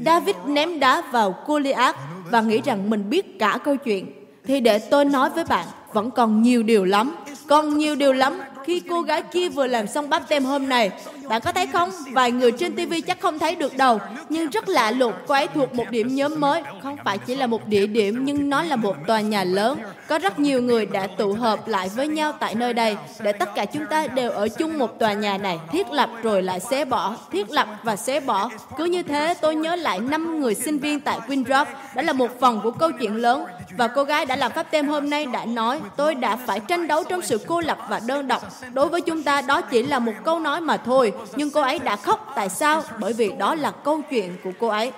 [0.04, 1.98] David ném đá vào Goliath
[2.30, 4.12] và nghĩ rằng mình biết cả câu chuyện,
[4.44, 7.16] thì để tôi nói với bạn, vẫn còn nhiều điều lắm.
[7.46, 10.90] Còn nhiều điều lắm khi cô gái kia vừa làm xong bắp tem hôm này.
[11.28, 11.90] Bạn có thấy không?
[12.12, 13.98] Vài người trên TV chắc không thấy được đâu.
[14.28, 16.62] Nhưng rất lạ lùng, cô ấy thuộc một điểm nhóm mới.
[16.82, 19.78] Không phải chỉ là một địa điểm, nhưng nó là một tòa nhà lớn.
[20.08, 23.54] Có rất nhiều người đã tụ hợp lại với nhau tại nơi đây để tất
[23.54, 25.58] cả chúng ta đều ở chung một tòa nhà này.
[25.72, 28.50] Thiết lập rồi lại xé bỏ, thiết lập và xé bỏ.
[28.76, 31.66] Cứ như thế, tôi nhớ lại năm người sinh viên tại Windrop.
[31.94, 33.44] Đó là một phần của câu chuyện lớn.
[33.70, 36.88] Và cô gái đã làm pháp tem hôm nay đã nói, tôi đã phải tranh
[36.88, 39.98] đấu trong sự cô lập và đơn độc Đối với chúng ta đó chỉ là
[39.98, 42.32] một câu nói mà thôi, nhưng cô ấy đã khóc.
[42.34, 42.82] Tại sao?
[42.98, 44.92] Bởi vì đó là câu chuyện của cô ấy.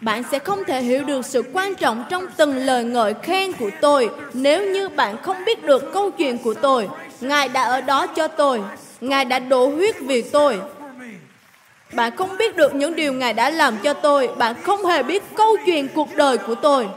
[0.00, 3.70] Bạn sẽ không thể hiểu được sự quan trọng trong từng lời ngợi khen của
[3.80, 6.88] tôi nếu như bạn không biết được câu chuyện của tôi.
[7.20, 8.62] Ngài đã ở đó cho tôi.
[9.00, 10.60] Ngài đã đổ huyết vì tôi.
[11.92, 14.28] Bạn không biết được những điều Ngài đã làm cho tôi.
[14.38, 16.88] Bạn không hề biết câu chuyện cuộc đời của tôi.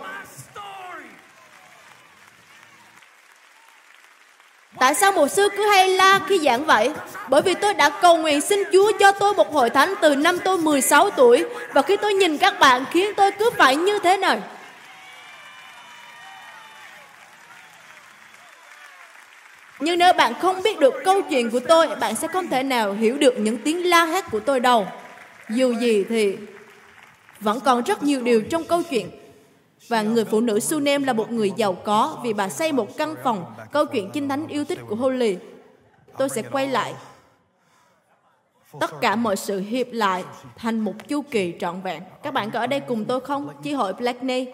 [4.80, 6.92] Tại sao một sư cứ hay la khi giảng vậy?
[7.30, 10.38] Bởi vì tôi đã cầu nguyện xin Chúa cho tôi một hội thánh từ năm
[10.44, 14.18] tôi 16 tuổi và khi tôi nhìn các bạn khiến tôi cứ phải như thế
[14.18, 14.39] này.
[19.80, 22.94] Nhưng nếu bạn không biết được câu chuyện của tôi, bạn sẽ không thể nào
[22.94, 24.88] hiểu được những tiếng la hét của tôi đâu.
[25.50, 26.38] Dù gì thì
[27.39, 29.10] vẫn còn rất nhiều điều trong câu chuyện
[29.88, 33.15] và người phụ nữ Sunem là một người giàu có vì bà xây một căn
[33.24, 35.38] phòng, câu chuyện kinh thánh yêu thích của Holly.
[36.18, 36.94] Tôi sẽ quay lại.
[38.80, 40.24] Tất cả mọi sự hiệp lại
[40.56, 42.04] thành một chu kỳ trọn vẹn.
[42.24, 43.62] Các bạn có ở đây cùng tôi không?
[43.63, 44.48] Chi hội Blackney.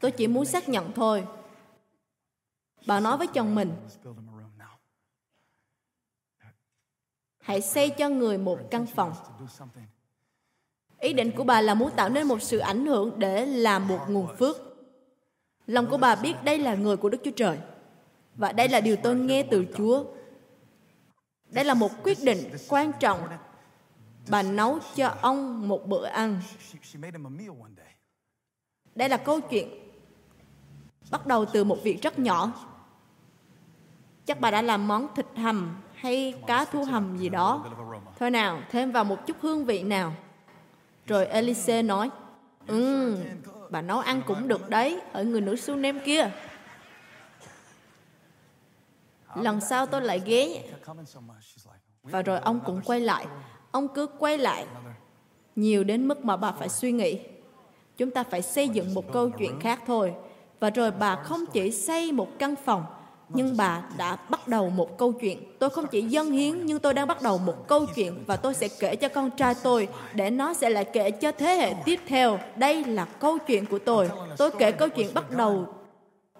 [0.00, 1.24] Tôi chỉ muốn xác nhận thôi.
[2.86, 3.72] Bà nói với chồng mình,
[7.38, 9.12] hãy xây cho người một căn phòng
[11.04, 14.00] Ý định của bà là muốn tạo nên một sự ảnh hưởng để làm một
[14.08, 14.56] nguồn phước.
[15.66, 17.58] Lòng của bà biết đây là người của Đức Chúa Trời.
[18.34, 20.04] Và đây là điều tôi nghe từ Chúa.
[21.50, 22.38] Đây là một quyết định
[22.68, 23.18] quan trọng.
[24.30, 26.40] Bà nấu cho ông một bữa ăn.
[28.94, 29.68] Đây là câu chuyện
[31.10, 32.52] bắt đầu từ một việc rất nhỏ.
[34.26, 37.64] Chắc bà đã làm món thịt hầm hay cá thu hầm gì đó.
[38.18, 40.14] Thôi nào, thêm vào một chút hương vị nào.
[41.06, 42.10] Rồi Elise nói,
[42.66, 43.16] Ừ,
[43.70, 46.30] bà nấu ăn cũng được đấy, ở người nữ Sunem kia.
[49.34, 50.62] Lần sau tôi lại ghé.
[52.02, 53.26] Và rồi ông cũng quay lại.
[53.70, 54.66] Ông cứ quay lại.
[55.56, 57.18] Nhiều đến mức mà bà phải suy nghĩ.
[57.96, 60.14] Chúng ta phải xây dựng một câu chuyện khác thôi.
[60.60, 62.84] Và rồi bà không chỉ xây một căn phòng,
[63.28, 65.38] nhưng bà đã bắt đầu một câu chuyện.
[65.58, 68.54] Tôi không chỉ dâng hiến, nhưng tôi đang bắt đầu một câu chuyện và tôi
[68.54, 72.00] sẽ kể cho con trai tôi để nó sẽ lại kể cho thế hệ tiếp
[72.06, 72.38] theo.
[72.56, 74.10] Đây là câu chuyện của tôi.
[74.36, 75.66] Tôi kể câu chuyện bắt đầu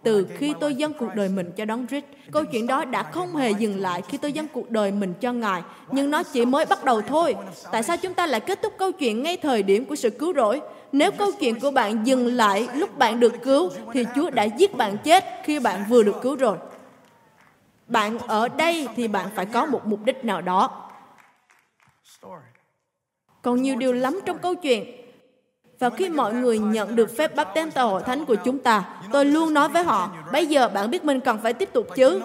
[0.05, 2.05] từ khi tôi dâng cuộc đời mình cho đấng Christ.
[2.33, 5.33] Câu chuyện đó đã không hề dừng lại khi tôi dâng cuộc đời mình cho
[5.33, 7.35] Ngài, nhưng nó chỉ mới bắt đầu thôi.
[7.73, 10.35] Tại sao chúng ta lại kết thúc câu chuyện ngay thời điểm của sự cứu
[10.35, 10.61] rỗi?
[10.93, 14.77] Nếu câu chuyện của bạn dừng lại lúc bạn được cứu, thì Chúa đã giết
[14.77, 16.57] bạn chết khi bạn vừa được cứu rồi
[17.87, 20.91] bạn ở đây thì bạn phải có một mục đích nào đó
[23.43, 25.05] còn nhiều điều lắm trong câu chuyện
[25.79, 28.85] và khi mọi người nhận được phép bắp tên tàu hội thánh của chúng ta,
[29.13, 32.23] tôi luôn nói với họ, bây giờ bạn biết mình cần phải tiếp tục chứ.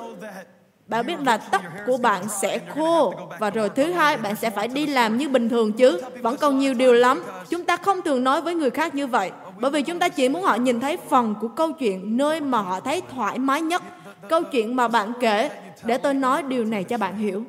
[0.87, 4.67] Bạn biết là tóc của bạn sẽ khô và rồi thứ hai bạn sẽ phải
[4.67, 6.01] đi làm như bình thường chứ.
[6.21, 7.23] Vẫn còn nhiều điều lắm.
[7.49, 9.31] Chúng ta không thường nói với người khác như vậy.
[9.59, 12.61] Bởi vì chúng ta chỉ muốn họ nhìn thấy phần của câu chuyện nơi mà
[12.61, 13.83] họ thấy thoải mái nhất
[14.29, 15.49] câu chuyện mà bạn kể
[15.83, 17.43] để tôi nói điều này cho bạn hiểu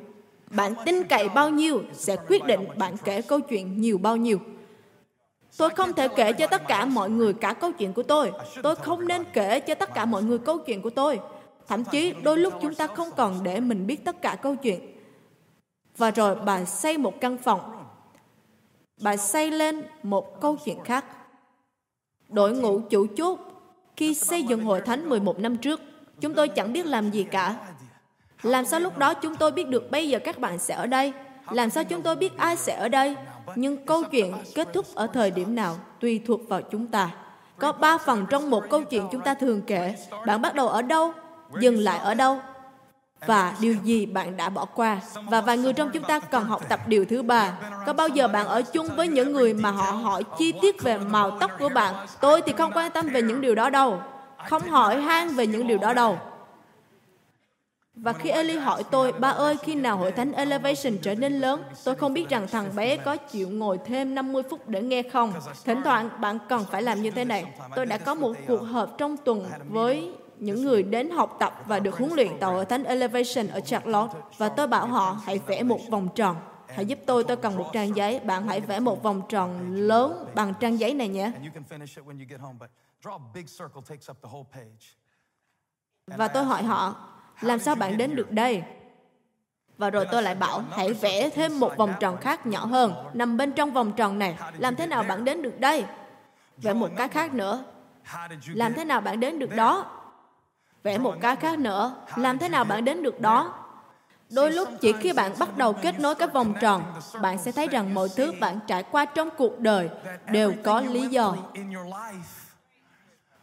[0.49, 4.39] bạn tin cậy bao nhiêu sẽ quyết định bạn kể câu chuyện nhiều bao nhiêu
[5.57, 8.31] tôi không thể kể cho tất cả mọi người cả câu chuyện của tôi
[8.63, 11.19] tôi không nên kể cho tất cả mọi người câu chuyện của tôi
[11.71, 14.79] Thậm chí đôi lúc chúng ta không còn để mình biết tất cả câu chuyện.
[15.97, 17.85] Và rồi bà xây một căn phòng.
[19.01, 21.05] Bà xây lên một câu chuyện khác.
[22.29, 23.39] Đội ngũ chủ chốt
[23.95, 25.81] khi xây dựng hội thánh 11 năm trước,
[26.21, 27.55] chúng tôi chẳng biết làm gì cả.
[28.41, 31.13] Làm sao lúc đó chúng tôi biết được bây giờ các bạn sẽ ở đây?
[31.51, 33.15] Làm sao chúng tôi biết ai sẽ ở đây?
[33.55, 37.09] Nhưng câu chuyện kết thúc ở thời điểm nào tùy thuộc vào chúng ta.
[37.57, 39.95] Có ba phần trong một câu chuyện chúng ta thường kể.
[40.25, 41.11] Bạn bắt đầu ở đâu?
[41.59, 42.39] Dừng lại ở đâu?
[43.25, 44.99] Và điều gì bạn đã bỏ qua?
[45.29, 47.51] Và vài người trong chúng ta cần học tập điều thứ ba.
[47.85, 50.97] Có bao giờ bạn ở chung với những người mà họ hỏi chi tiết về
[50.97, 51.93] màu tóc của bạn?
[52.21, 54.01] Tôi thì không quan tâm về những điều đó đâu.
[54.49, 56.17] Không hỏi han về những điều đó đâu.
[57.95, 61.63] Và khi Eli hỏi tôi, ba ơi, khi nào hội thánh Elevation trở nên lớn,
[61.83, 65.33] tôi không biết rằng thằng bé có chịu ngồi thêm 50 phút để nghe không.
[65.65, 67.45] Thỉnh thoảng bạn cần phải làm như thế này.
[67.75, 71.79] Tôi đã có một cuộc họp trong tuần với những người đến học tập và
[71.79, 75.63] được huấn luyện tại hội thánh Elevation ở Charlotte và tôi bảo họ hãy vẽ
[75.63, 76.35] một vòng tròn.
[76.67, 78.19] Hãy giúp tôi, tôi cần một trang giấy.
[78.19, 81.31] Bạn hãy vẽ một vòng tròn lớn bằng trang giấy này nhé.
[86.07, 86.95] Và tôi hỏi họ,
[87.41, 88.63] làm sao bạn đến được đây?
[89.77, 93.37] Và rồi tôi lại bảo, hãy vẽ thêm một vòng tròn khác nhỏ hơn, nằm
[93.37, 94.37] bên trong vòng tròn này.
[94.57, 95.85] Làm thế nào bạn đến được đây?
[96.57, 97.63] Vẽ một cái khác nữa.
[98.47, 99.85] Làm thế nào bạn đến được đó?
[100.83, 101.95] Vẽ một cái khác nữa.
[102.15, 103.57] Làm thế nào bạn đến được đó?
[104.29, 106.83] Đôi lúc chỉ khi bạn bắt đầu kết nối các vòng tròn,
[107.21, 109.89] bạn sẽ thấy rằng mọi thứ bạn trải qua trong cuộc đời
[110.25, 111.35] đều có lý do.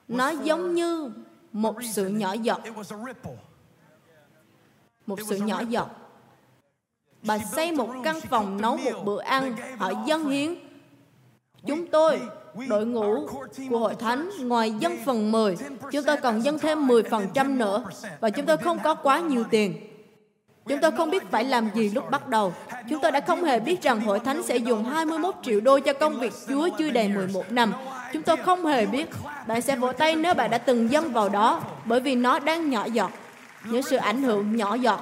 [0.09, 1.11] Nó giống như
[1.53, 2.61] một sự nhỏ giọt.
[5.07, 5.89] Một sự nhỏ giọt.
[7.23, 10.55] Bà xây một căn phòng nấu một bữa ăn, họ dân hiến.
[11.67, 12.21] Chúng tôi,
[12.69, 13.29] đội ngũ
[13.71, 15.57] của hội thánh, ngoài dân phần 10,
[15.93, 17.85] chúng tôi còn dân thêm 10% nữa,
[18.21, 19.88] và chúng tôi không có quá nhiều tiền.
[20.69, 22.55] Chúng tôi không biết phải làm gì lúc bắt đầu.
[22.91, 25.93] Chúng tôi đã không hề biết rằng hội thánh sẽ dùng 21 triệu đô cho
[25.93, 27.73] công việc Chúa chưa đầy 11 năm.
[28.13, 29.11] Chúng tôi không hề biết.
[29.47, 32.71] Bạn sẽ vỗ tay nếu bạn đã từng dâng vào đó, bởi vì nó đang
[32.71, 33.11] nhỏ giọt
[33.65, 35.01] những sự ảnh hưởng nhỏ giọt.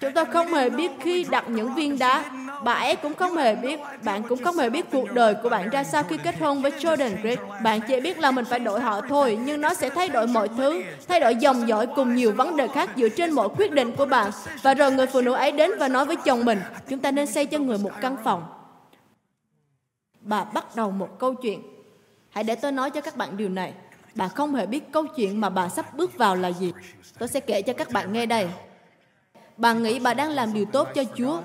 [0.00, 2.24] Chúng tôi không hề biết khi đặt những viên đá.
[2.64, 5.70] Bà ấy cũng không hề biết, bạn cũng không hề biết cuộc đời của bạn
[5.70, 7.38] ra sao khi kết hôn với Jordan Gregg.
[7.64, 10.48] Bạn chỉ biết là mình phải đổi họ thôi, nhưng nó sẽ thay đổi mọi
[10.48, 13.92] thứ, thay đổi dòng dõi cùng nhiều vấn đề khác dựa trên mọi quyết định
[13.96, 14.30] của bạn.
[14.62, 17.26] Và rồi người phụ nữ ấy đến và nói với chồng mình, chúng ta nên
[17.26, 18.42] xây cho người một căn phòng.
[20.20, 21.62] Bà bắt đầu một câu chuyện.
[22.30, 23.72] Hãy để tôi nói cho các bạn điều này.
[24.14, 26.72] Bà không hề biết câu chuyện mà bà sắp bước vào là gì.
[27.18, 28.48] Tôi sẽ kể cho các bạn nghe đây.
[29.56, 31.40] Bà nghĩ bà đang làm điều tốt cho Chúa,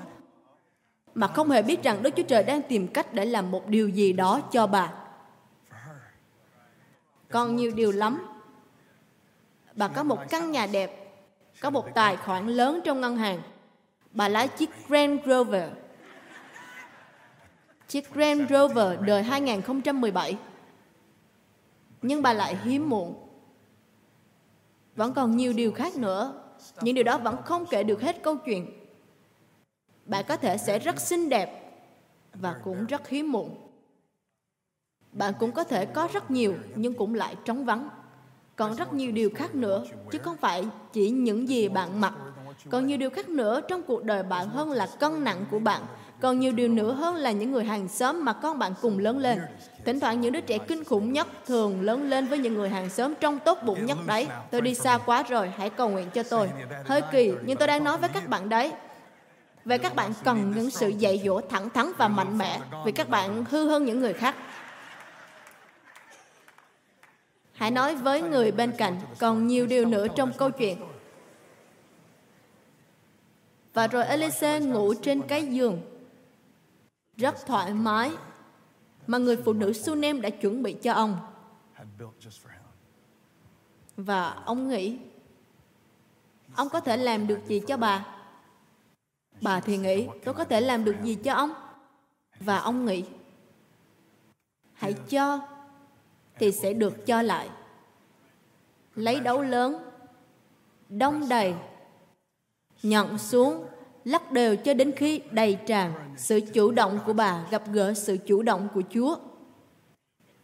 [1.16, 3.88] mà không hề biết rằng Đức Chúa Trời đang tìm cách để làm một điều
[3.88, 4.92] gì đó cho bà.
[7.30, 8.26] Còn nhiều điều lắm.
[9.74, 11.14] Bà có một căn nhà đẹp,
[11.60, 13.42] có một tài khoản lớn trong ngân hàng.
[14.10, 15.70] Bà lái chiếc Grand Rover.
[17.88, 20.36] Chiếc Grand Rover đời 2017
[22.02, 23.14] nhưng bà lại hiếm muộn.
[24.96, 26.42] Vẫn còn nhiều điều khác nữa,
[26.80, 28.85] những điều đó vẫn không kể được hết câu chuyện.
[30.06, 31.62] Bạn có thể sẽ rất xinh đẹp
[32.34, 33.56] và cũng rất hiếm muộn.
[35.12, 37.88] Bạn cũng có thể có rất nhiều nhưng cũng lại trống vắng.
[38.56, 42.14] Còn rất nhiều điều khác nữa, chứ không phải chỉ những gì bạn mặc.
[42.70, 45.82] Còn nhiều điều khác nữa trong cuộc đời bạn hơn là cân nặng của bạn.
[46.20, 49.18] Còn nhiều điều nữa hơn là những người hàng xóm mà con bạn cùng lớn
[49.18, 49.40] lên.
[49.84, 52.90] Thỉnh thoảng những đứa trẻ kinh khủng nhất thường lớn lên với những người hàng
[52.90, 54.26] xóm trong tốt bụng nhất đấy.
[54.50, 56.50] Tôi đi xa quá rồi, hãy cầu nguyện cho tôi.
[56.84, 58.72] Hơi kỳ, nhưng tôi đang nói với các bạn đấy.
[59.66, 63.08] Về các bạn cần những sự dạy dỗ thẳng thắn và mạnh mẽ vì các
[63.08, 64.36] bạn hư hơn những người khác.
[67.52, 70.78] Hãy nói với người bên cạnh còn nhiều điều nữa trong câu chuyện.
[73.74, 75.80] Và rồi Elise ngủ trên cái giường
[77.16, 78.10] rất thoải mái
[79.06, 81.18] mà người phụ nữ Sunem đã chuẩn bị cho ông.
[83.96, 84.98] Và ông nghĩ,
[86.54, 88.15] ông có thể làm được gì cho bà?
[89.40, 91.52] Bà thì nghĩ, tôi có thể làm được gì cho ông?
[92.40, 93.04] Và ông nghĩ,
[94.72, 95.40] hãy cho,
[96.38, 97.48] thì sẽ được cho lại.
[98.94, 99.90] Lấy đấu lớn,
[100.88, 101.54] đông đầy,
[102.82, 103.66] nhận xuống
[104.04, 106.14] lắc đều cho đến khi đầy tràn.
[106.16, 109.16] Sự chủ động của bà gặp gỡ sự chủ động của Chúa.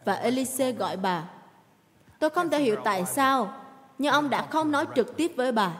[0.04, 1.30] Và Elise gọi bà.
[2.18, 3.54] Tôi không thể hiểu tại sao,
[3.98, 5.76] nhưng ông đã không nói trực tiếp với bà.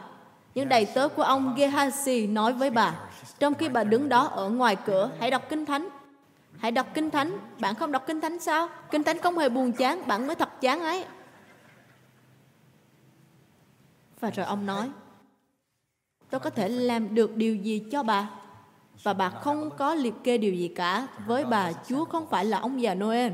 [0.55, 2.95] Nhưng đầy tớ của ông Gehazi nói với bà,
[3.39, 5.89] trong khi bà đứng đó ở ngoài cửa, hãy đọc Kinh Thánh.
[6.57, 7.37] Hãy đọc Kinh Thánh.
[7.59, 8.69] Bạn không đọc Kinh Thánh sao?
[8.91, 11.05] Kinh Thánh không hề buồn chán, bạn mới thật chán ấy.
[14.19, 14.89] Và rồi ông nói,
[16.29, 18.29] tôi có thể làm được điều gì cho bà?
[19.03, 21.07] Và bà không có liệt kê điều gì cả.
[21.27, 23.31] Với bà, Chúa không phải là ông già Noel.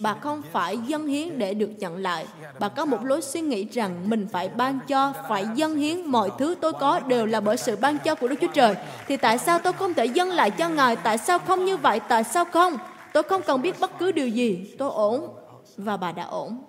[0.00, 2.26] Bà không phải dân hiến để được nhận lại.
[2.58, 6.30] Bà có một lối suy nghĩ rằng mình phải ban cho, phải dân hiến mọi
[6.38, 8.74] thứ tôi có đều là bởi sự ban cho của Đức Chúa Trời.
[9.08, 10.96] Thì tại sao tôi không thể dâng lại cho Ngài?
[10.96, 12.00] Tại sao không như vậy?
[12.08, 12.76] Tại sao không?
[13.12, 14.74] Tôi không cần biết bất cứ điều gì.
[14.78, 15.28] Tôi ổn.
[15.76, 16.64] Và bà đã ổn.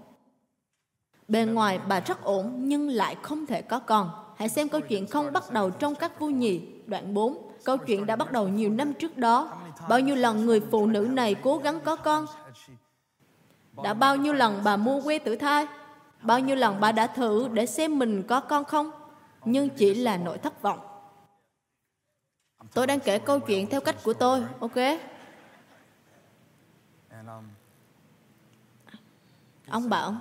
[1.27, 4.09] Bề ngoài bà rất ổn nhưng lại không thể có con.
[4.37, 7.37] Hãy xem câu chuyện không bắt đầu trong các vua nhì, đoạn 4.
[7.63, 9.49] Câu chuyện đã bắt đầu nhiều năm trước đó.
[9.89, 12.25] Bao nhiêu lần người phụ nữ này cố gắng có con
[13.83, 15.67] đã bao nhiêu lần bà mua que tử thai?
[16.21, 18.91] Bao nhiêu lần bà đã thử để xem mình có con không?
[19.45, 20.79] Nhưng chỉ là nỗi thất vọng.
[22.73, 24.77] Tôi đang kể câu chuyện theo cách của tôi, ok?
[29.69, 30.15] Ông bảo,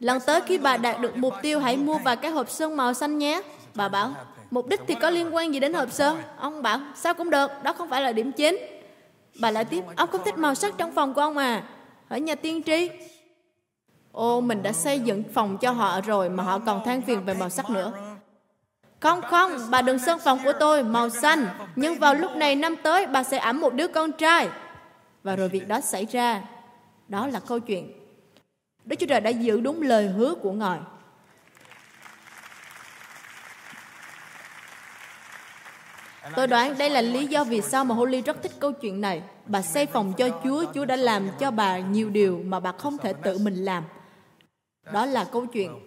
[0.00, 2.94] lần tới khi bà đạt được mục tiêu hãy mua vài cái hộp sơn màu
[2.94, 3.42] xanh nhé.
[3.74, 4.14] Bà bảo,
[4.50, 6.22] mục đích thì có liên quan gì đến hộp sơn?
[6.36, 8.56] Ông bảo, sao cũng được, đó không phải là điểm chính.
[9.40, 11.62] Bà lại tiếp, ông không thích màu sắc trong phòng của ông à
[12.12, 12.90] ở nhà tiên tri.
[14.12, 17.34] Ô, mình đã xây dựng phòng cho họ rồi mà họ còn than phiền về
[17.34, 17.92] màu sắc nữa.
[19.00, 21.46] Không không, bà đừng sơn phòng của tôi màu xanh.
[21.76, 24.48] Nhưng vào lúc này năm tới, bà sẽ ẵm một đứa con trai.
[25.22, 26.42] Và rồi việc đó xảy ra.
[27.08, 27.92] Đó là câu chuyện.
[28.84, 30.78] Đức Chúa Trời đã giữ đúng lời hứa của Ngài.
[36.36, 39.22] Tôi đoán đây là lý do vì sao mà Holly rất thích câu chuyện này.
[39.46, 42.98] Bà xây phòng cho Chúa, Chúa đã làm cho bà nhiều điều mà bà không
[42.98, 43.84] thể tự mình làm.
[44.92, 45.78] Đó là câu chuyện.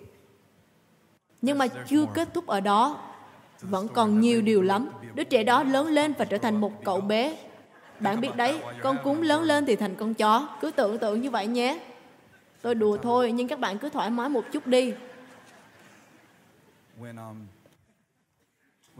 [1.41, 2.99] Nhưng mà chưa kết thúc ở đó.
[3.61, 4.89] Vẫn còn nhiều điều lắm.
[5.13, 7.37] Đứa trẻ đó lớn lên và trở thành một cậu bé.
[7.99, 10.47] Bạn biết đấy, con cún lớn lên thì thành con chó.
[10.61, 11.79] Cứ tưởng tượng như vậy nhé.
[12.61, 14.93] Tôi đùa thôi, nhưng các bạn cứ thoải mái một chút đi.
[16.99, 17.47] Um,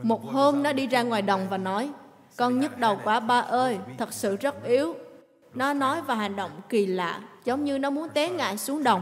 [0.04, 1.90] một hôm nó đi ra ngoài đồng và nói,
[2.38, 4.96] con nhức đầu quá ba ơi, thật sự rất yếu.
[5.54, 9.02] Nó nói và hành động kỳ lạ, giống như nó muốn té ngã xuống đồng.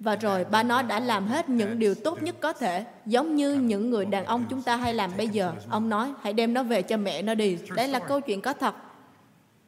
[0.00, 3.54] Và rồi ba nó đã làm hết những điều tốt nhất có thể, giống như
[3.54, 5.52] những người đàn ông chúng ta hay làm bây giờ.
[5.70, 7.58] Ông nói, hãy đem nó về cho mẹ nó đi.
[7.76, 8.74] Đây là câu chuyện có thật.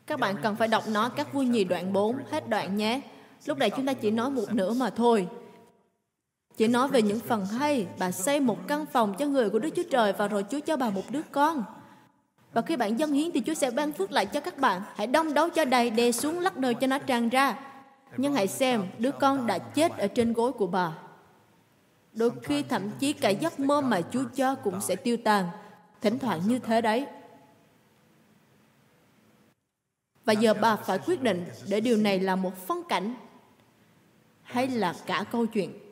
[0.07, 3.01] Các bạn cần phải đọc nó các vui nhì đoạn 4, hết đoạn nhé.
[3.47, 5.29] Lúc này chúng ta chỉ nói một nửa mà thôi.
[6.59, 9.71] Chỉ nói về những phần hay, bà xây một căn phòng cho người của Đức
[9.77, 11.65] Chúa Trời và rồi Chúa cho bà một đứa con.
[12.53, 14.83] Và khi bạn dâng hiến thì Chúa sẽ ban phước lại cho các bạn.
[14.95, 17.59] Hãy đông đấu cho đầy, đè xuống lắc đời cho nó tràn ra.
[18.17, 20.99] Nhưng hãy xem, đứa con đã chết ở trên gối của bà.
[22.13, 25.49] Đôi khi thậm chí cả giấc mơ mà Chúa cho cũng sẽ tiêu tàn.
[26.01, 27.07] Thỉnh thoảng như thế đấy.
[30.25, 33.15] Và giờ bà phải quyết định để điều này là một phân cảnh
[34.43, 35.88] hay là cả câu chuyện.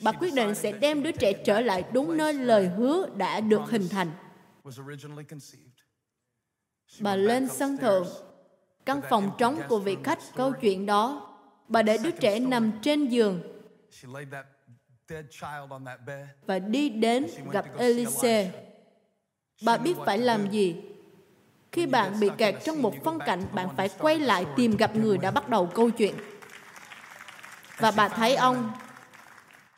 [0.00, 3.62] Bà quyết định sẽ đem đứa trẻ trở lại đúng nơi lời hứa đã được
[3.66, 4.10] hình thành.
[7.00, 8.06] Bà lên sân thượng,
[8.86, 11.32] căn phòng trống của vị khách câu chuyện đó.
[11.68, 13.40] Bà để đứa trẻ nằm trên giường
[16.46, 18.50] và đi đến gặp Elise.
[19.64, 20.76] Bà biết phải làm gì.
[21.72, 25.18] Khi bạn bị kẹt trong một phân cảnh, bạn phải quay lại tìm gặp người
[25.18, 26.14] đã bắt đầu câu chuyện.
[27.78, 28.70] Và bà thấy ông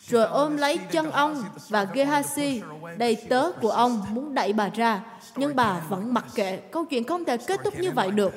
[0.07, 2.61] rồi ôm lấy chân ông và Gehazi,
[2.99, 5.01] đầy tớ của ông muốn đẩy bà ra,
[5.37, 8.35] nhưng bà vẫn mặc kệ, câu chuyện không thể kết thúc như vậy được.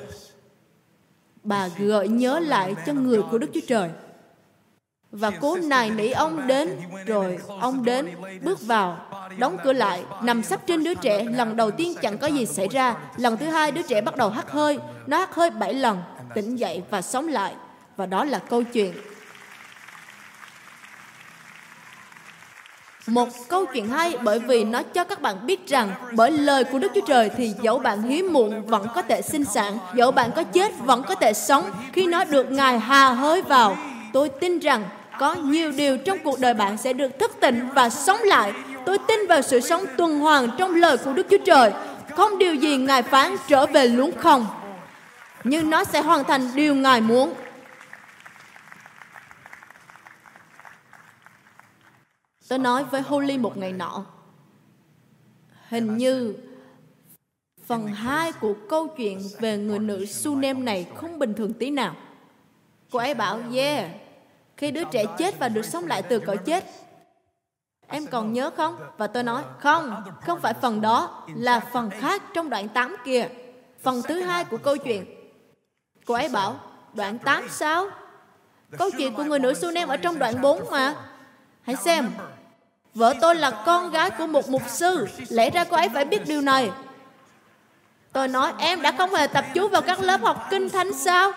[1.42, 3.90] Bà gợi nhớ lại cho người của Đức Chúa Trời.
[5.10, 8.08] Và cố nài nỉ ông đến, rồi ông đến,
[8.42, 9.06] bước vào,
[9.38, 11.24] đóng cửa lại, nằm sắp trên đứa trẻ.
[11.24, 12.96] Lần đầu tiên chẳng có gì xảy ra.
[13.16, 14.78] Lần thứ hai đứa trẻ bắt đầu hắt hơi.
[15.06, 15.98] Nó hắt hơi bảy lần,
[16.34, 17.54] tỉnh dậy và sống lại.
[17.96, 18.92] Và đó là câu chuyện
[23.06, 26.78] Một câu chuyện hay bởi vì nó cho các bạn biết rằng bởi lời của
[26.78, 30.30] Đức Chúa Trời thì dẫu bạn hiếm muộn vẫn có thể sinh sản, dẫu bạn
[30.36, 33.76] có chết vẫn có thể sống khi nó được Ngài hà hơi vào.
[34.12, 34.84] Tôi tin rằng
[35.18, 38.52] có nhiều điều trong cuộc đời bạn sẽ được thức tỉnh và sống lại.
[38.86, 41.72] Tôi tin vào sự sống tuần hoàn trong lời của Đức Chúa Trời.
[42.16, 44.46] Không điều gì Ngài phán trở về luống không.
[45.44, 47.34] Nhưng nó sẽ hoàn thành điều Ngài muốn.
[52.52, 54.04] Tôi nói với Holly một ngày nọ,
[55.68, 56.34] hình như
[57.66, 61.94] phần 2 của câu chuyện về người nữ Sunem này không bình thường tí nào.
[62.90, 63.90] Cô ấy bảo, yeah,
[64.56, 66.64] khi đứa trẻ chết và được sống lại từ cõi chết,
[67.86, 68.76] em còn nhớ không?
[68.96, 73.28] Và tôi nói, không, không phải phần đó, là phần khác trong đoạn 8 kia.
[73.82, 75.04] Phần thứ hai của câu chuyện.
[76.06, 76.60] Cô ấy bảo,
[76.94, 77.86] đoạn 8 sao?
[78.78, 80.94] Câu chuyện của người nữ Sunem ở trong đoạn 4 mà.
[81.62, 82.10] Hãy xem.
[82.94, 85.06] Vợ tôi là con gái của một mục sư.
[85.28, 86.70] Lẽ ra cô ấy phải biết điều này.
[88.12, 91.32] Tôi nói, em đã không hề tập chú vào các lớp học kinh thánh sao?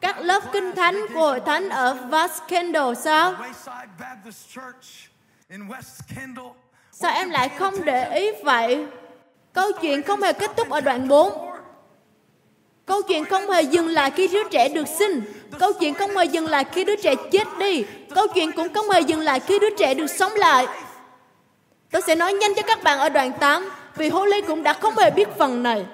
[0.00, 3.34] Các lớp kinh thánh của hội thánh ở West Kendall sao?
[6.92, 8.86] Sao em lại không để ý vậy?
[9.52, 11.48] Câu chuyện không hề kết thúc ở đoạn 4.
[12.86, 15.22] Câu chuyện không hề dừng lại khi đứa trẻ được sinh.
[15.58, 17.84] Câu chuyện không hề dừng lại khi đứa trẻ chết đi.
[18.14, 20.66] Câu chuyện cũng không hề dừng lại khi đứa trẻ được sống lại.
[21.90, 24.98] Tôi sẽ nói nhanh cho các bạn ở đoạn 8 vì Holly cũng đã không
[24.98, 25.86] hề biết phần này.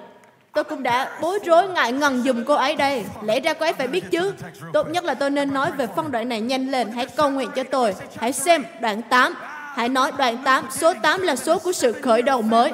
[0.53, 3.05] Tôi cũng đã bối rối ngại ngần dùm cô ấy đây.
[3.23, 4.33] Lẽ ra cô ấy phải biết chứ.
[4.73, 6.91] Tốt nhất là tôi nên nói về phân đoạn này nhanh lên.
[6.91, 7.95] Hãy cầu nguyện cho tôi.
[8.17, 9.35] Hãy xem đoạn 8.
[9.75, 10.67] Hãy nói đoạn 8.
[10.71, 12.71] Số 8 là số của sự khởi đầu mới.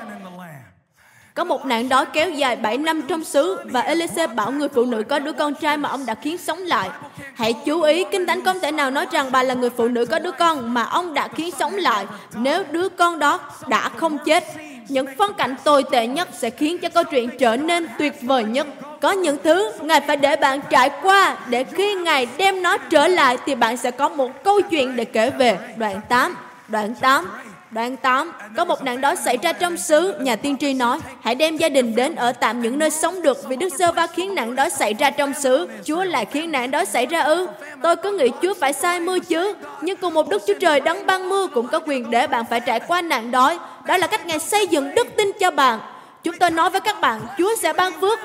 [1.35, 4.85] Có một nạn đói kéo dài 7 năm trong xứ và Elise bảo người phụ
[4.85, 6.89] nữ có đứa con trai mà ông đã khiến sống lại.
[7.33, 10.05] Hãy chú ý, Kinh Thánh không thể nào nói rằng bà là người phụ nữ
[10.05, 12.05] có đứa con mà ông đã khiến sống lại
[12.35, 14.43] nếu đứa con đó đã không chết.
[14.89, 18.43] Những phân cảnh tồi tệ nhất sẽ khiến cho câu chuyện trở nên tuyệt vời
[18.43, 18.67] nhất.
[19.01, 23.07] Có những thứ Ngài phải để bạn trải qua để khi Ngài đem nó trở
[23.07, 25.57] lại thì bạn sẽ có một câu chuyện để kể về.
[25.77, 26.35] Đoạn 8
[26.67, 27.27] Đoạn 8
[27.71, 31.35] Đoạn 8, có một nạn đói xảy ra trong xứ, nhà tiên tri nói, hãy
[31.35, 34.35] đem gia đình đến ở tạm những nơi sống được vì Đức Sơ Va khiến
[34.35, 35.67] nạn đói xảy ra trong xứ.
[35.83, 37.47] Chúa lại khiến nạn đói xảy ra ư?
[37.83, 39.55] Tôi cứ nghĩ Chúa phải sai mưa chứ.
[39.81, 42.59] Nhưng cùng một Đức Chúa Trời đấng ban mưa cũng có quyền để bạn phải
[42.59, 43.59] trải qua nạn đói.
[43.87, 45.79] Đó là cách Ngài xây dựng đức tin cho bạn.
[46.23, 48.19] Chúng tôi nói với các bạn, Chúa sẽ ban phước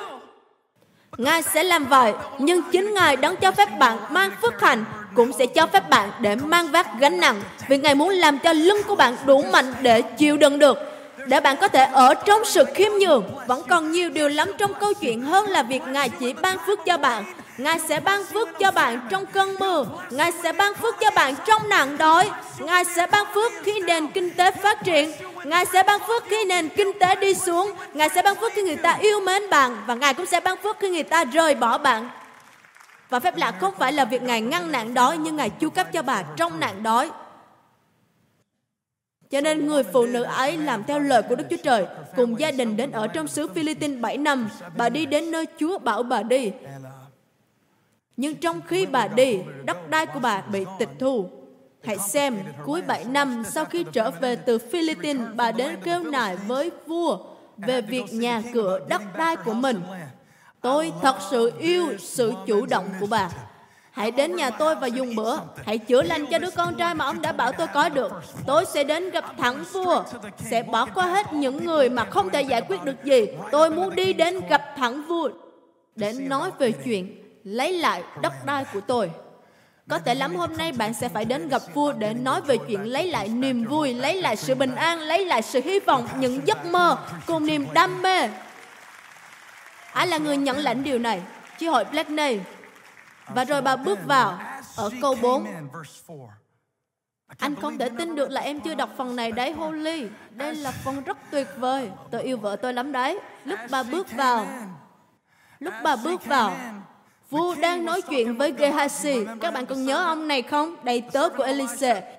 [1.18, 4.84] Ngài sẽ làm vậy, nhưng chính Ngài đấng cho phép bạn mang phước hạnh
[5.16, 8.52] cũng sẽ cho phép bạn để mang vác gánh nặng vì Ngài muốn làm cho
[8.52, 10.78] lưng của bạn đủ mạnh để chịu đựng được,
[11.26, 13.24] để bạn có thể ở trong sự khiêm nhường.
[13.46, 16.84] Vẫn còn nhiều điều lắm trong câu chuyện hơn là việc Ngài chỉ ban phước
[16.84, 17.24] cho bạn.
[17.58, 19.84] Ngài sẽ ban phước cho bạn trong cơn mưa.
[20.10, 22.30] Ngài sẽ ban phước cho bạn trong nạn đói.
[22.58, 25.12] Ngài sẽ ban phước khi nền kinh tế phát triển.
[25.44, 27.72] Ngài sẽ ban phước khi nền kinh tế đi xuống.
[27.94, 30.56] Ngài sẽ ban phước khi người ta yêu mến bạn Và Ngài cũng sẽ ban
[30.62, 32.08] phước khi người ta rời bỏ bạn
[33.08, 35.86] và phép lạ không phải là việc Ngài ngăn nạn đói, nhưng Ngài chu cấp
[35.92, 37.10] cho bà trong nạn đói.
[39.30, 41.86] Cho nên người phụ nữ ấy làm theo lời của Đức Chúa Trời,
[42.16, 44.48] cùng gia đình đến ở trong xứ Philippines 7 năm.
[44.76, 46.52] Bà đi đến nơi Chúa bảo bà đi.
[48.16, 51.30] Nhưng trong khi bà đi, đất đai của bà bị tịch thu.
[51.84, 56.36] Hãy xem, cuối 7 năm sau khi trở về từ Philippines, bà đến kêu nài
[56.36, 57.18] với vua
[57.56, 59.82] về việc nhà cửa đất đai của mình
[60.66, 63.28] Tôi thật sự yêu sự chủ động của bà.
[63.90, 65.36] Hãy đến nhà tôi và dùng bữa.
[65.64, 68.12] Hãy chữa lành cho đứa con trai mà ông đã bảo tôi có được.
[68.46, 70.02] Tôi sẽ đến gặp thẳng vua.
[70.38, 73.26] Sẽ bỏ qua hết những người mà không thể giải quyết được gì.
[73.52, 75.28] Tôi muốn đi đến gặp thẳng vua
[75.96, 79.10] để nói về chuyện lấy lại đất đai của tôi.
[79.88, 82.84] Có thể lắm hôm nay bạn sẽ phải đến gặp vua để nói về chuyện
[82.84, 86.40] lấy lại niềm vui, lấy lại sự bình an, lấy lại sự hy vọng, những
[86.46, 88.28] giấc mơ cùng niềm đam mê
[89.96, 91.22] Ai là người nhận lãnh điều này?
[91.58, 92.40] Chi hội Blackney.
[93.34, 94.38] Và rồi bà bước vào
[94.76, 95.46] ở câu 4.
[97.38, 100.06] Anh không thể tin được là em chưa đọc phần này đấy, Holly.
[100.30, 101.90] Đây là phần rất tuyệt vời.
[102.10, 103.18] Tôi yêu vợ tôi lắm đấy.
[103.44, 104.46] Lúc bà bước vào,
[105.58, 106.52] lúc bà bước vào,
[107.30, 109.38] vua đang nói chuyện với Gehazi.
[109.40, 110.76] Các bạn còn nhớ ông này không?
[110.84, 112.18] Đầy tớ của Elise.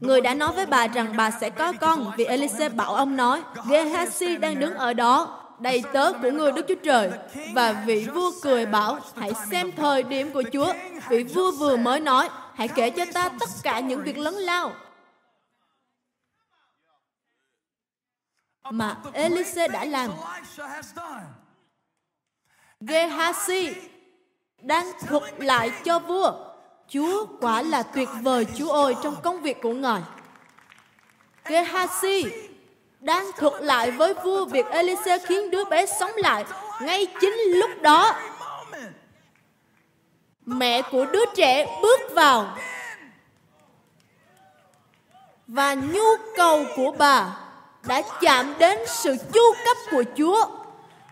[0.00, 3.42] Người đã nói với bà rằng bà sẽ có con vì Elise bảo ông nói.
[3.54, 7.10] Gehazi đang đứng ở đó đầy tớ của người Đức Chúa Trời.
[7.54, 10.72] Và vị vua cười bảo, hãy xem thời điểm của Chúa.
[11.08, 14.72] Vị vua vừa mới nói, hãy kể cho ta tất cả những việc lớn lao
[18.70, 20.10] mà Elise đã làm.
[22.80, 23.72] Gehazi
[24.58, 26.32] đang thuật lại cho vua.
[26.88, 30.02] Chúa quả là tuyệt vời Chúa ơi trong công việc của Ngài.
[31.44, 32.30] Gehazi
[33.02, 36.44] đang thuật lại với vua việc Elise khiến đứa bé sống lại
[36.80, 38.14] ngay chính lúc đó.
[40.46, 42.58] Mẹ của đứa trẻ bước vào
[45.46, 47.36] và nhu cầu của bà
[47.86, 50.46] đã chạm đến sự chu cấp của Chúa.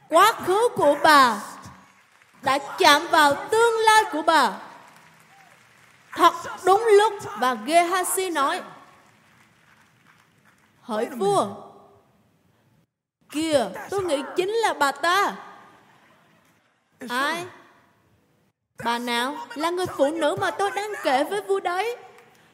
[0.09, 1.43] Quá khứ của bà
[2.43, 4.53] đã chạm vào tương lai của bà.
[6.13, 6.33] Thật
[6.65, 8.63] đúng lúc và Gehazi nói,
[10.83, 11.70] Hỡi vua
[13.31, 15.37] Kìa, tôi nghĩ chính là bà ta.
[17.09, 17.45] Ai?
[18.85, 19.37] Bà nào?
[19.55, 21.97] Là người phụ nữ mà tôi đang kể với vua đấy.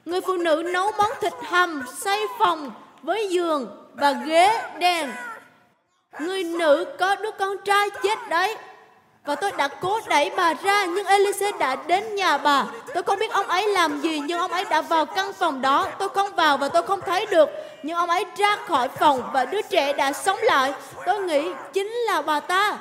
[0.04, 2.70] Người phụ nữ nấu món thịt hầm, xây phòng
[3.02, 5.10] với giường và ghế đèn.
[6.20, 8.56] Người nữ có đứa con trai chết đấy.
[9.26, 12.64] Và tôi đã cố đẩy bà ra, nhưng Elise đã đến nhà bà.
[12.94, 15.88] Tôi không biết ông ấy làm gì, nhưng ông ấy đã vào căn phòng đó.
[15.98, 17.48] Tôi không vào và tôi không thấy được.
[17.82, 20.72] Nhưng ông ấy ra khỏi phòng và đứa trẻ đã sống lại.
[21.06, 22.78] Tôi nghĩ chính là bà ta.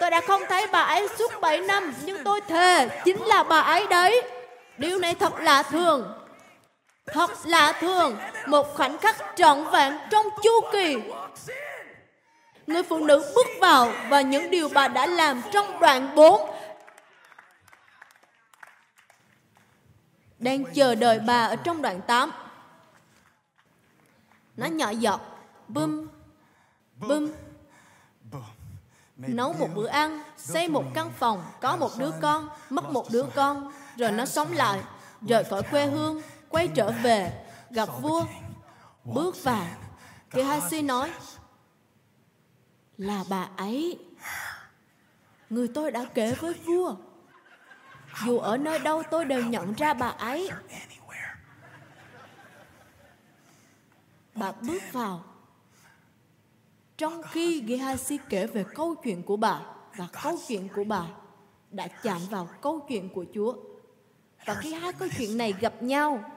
[0.00, 3.60] Tôi đã không thấy bà ấy suốt 7 năm, nhưng tôi thề chính là bà
[3.60, 4.22] ấy đấy.
[4.78, 6.12] Điều này thật lạ thường.
[7.06, 8.16] Thật lạ thường,
[8.46, 10.96] một khoảnh khắc trọn vẹn trong chu kỳ.
[12.66, 16.50] Người phụ nữ bước vào và những điều bà đã làm trong đoạn 4
[20.38, 22.30] đang chờ đợi bà ở trong đoạn 8.
[24.56, 25.20] Nó nhỏ giọt,
[25.68, 26.06] bum,
[26.96, 27.32] bum,
[29.16, 33.24] nấu một bữa ăn, xây một căn phòng, có một đứa con, mất một đứa
[33.34, 34.80] con, rồi nó sống lại,
[35.22, 38.24] rời khỏi quê hương, quay trở về, gặp vua,
[39.04, 39.66] bước vào.
[40.30, 41.10] Gehazi nói,
[42.98, 43.98] là bà ấy.
[45.50, 46.96] Người tôi đã kể với vua.
[48.24, 50.50] Dù ở nơi đâu tôi đều nhận ra bà ấy.
[54.34, 55.24] Bà bước vào.
[56.96, 59.60] Trong khi Gehazi kể về câu chuyện của bà
[59.96, 61.02] và câu chuyện của bà
[61.70, 63.54] đã chạm vào câu chuyện của Chúa.
[64.46, 66.30] Và khi hai câu chuyện này gặp nhau,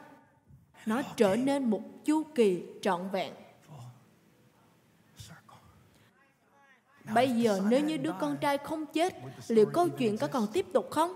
[0.85, 3.33] nó trở nên một chu kỳ trọn vẹn.
[7.13, 9.13] Bây giờ nếu như đứa con trai không chết,
[9.47, 11.13] liệu câu chuyện có còn tiếp tục không?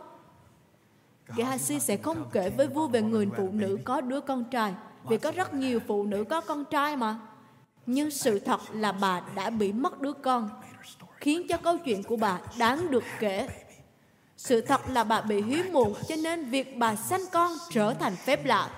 [1.28, 4.74] Gehazi sẽ không kể với vua về người phụ nữ có đứa con trai,
[5.04, 7.20] vì có rất nhiều phụ nữ có con trai mà.
[7.86, 10.50] Nhưng sự thật là bà đã bị mất đứa con,
[11.16, 13.48] khiến cho câu chuyện của bà đáng được kể.
[14.38, 18.16] Sự thật là bà bị hiếm muộn, cho nên việc bà sanh con trở thành
[18.16, 18.70] phép lạ.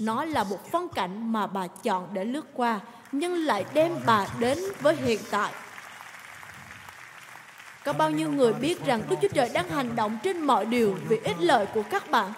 [0.00, 2.80] Nó là một phong cảnh mà bà chọn để lướt qua,
[3.12, 5.52] nhưng lại đem bà đến với hiện tại.
[7.86, 10.98] Có bao nhiêu người biết rằng Đức Chúa Trời đang hành động trên mọi điều
[11.08, 12.32] vì ích lợi của các bạn?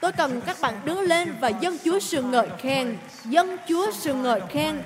[0.00, 2.96] Tôi cần các bạn đứng lên và dân Chúa sự ngợi khen.
[3.24, 4.82] Dân Chúa sự ngợi khen.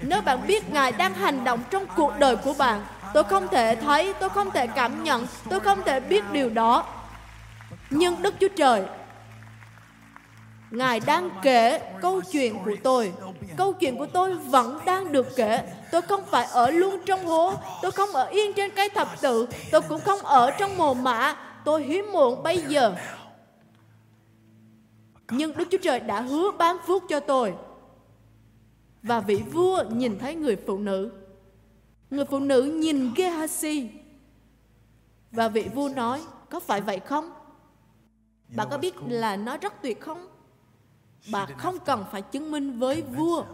[0.00, 3.76] Nếu bạn biết Ngài đang hành động trong cuộc đời của bạn, tôi không thể
[3.76, 6.84] thấy, tôi không thể cảm nhận, tôi không thể biết điều đó.
[7.90, 8.82] Nhưng Đức Chúa Trời
[10.70, 13.12] Ngài đang kể câu chuyện của tôi.
[13.56, 15.72] Câu chuyện của tôi vẫn đang được kể.
[15.92, 17.52] Tôi không phải ở luôn trong hố.
[17.82, 19.48] Tôi không ở yên trên cây thập tự.
[19.70, 21.36] Tôi cũng không ở trong mồ mã.
[21.64, 22.94] Tôi hiếm muộn bây giờ.
[25.30, 27.54] Nhưng Đức Chúa Trời đã hứa ban phước cho tôi.
[29.02, 31.10] Và vị vua nhìn thấy người phụ nữ.
[32.10, 33.88] Người phụ nữ nhìn Gehazi.
[35.30, 37.30] Và vị vua nói, có phải vậy không?
[38.56, 40.37] Bạn có biết là nó rất tuyệt không?
[41.32, 43.44] Bà không cần phải chứng minh với vua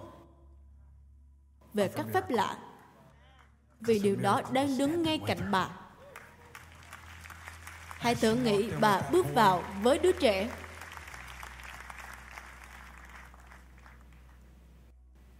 [1.74, 2.58] về các phép lạ.
[3.80, 5.68] Vì điều đó đang đứng ngay cạnh bà.
[8.04, 10.50] hãy thử nghĩ bà bước vào với đứa trẻ.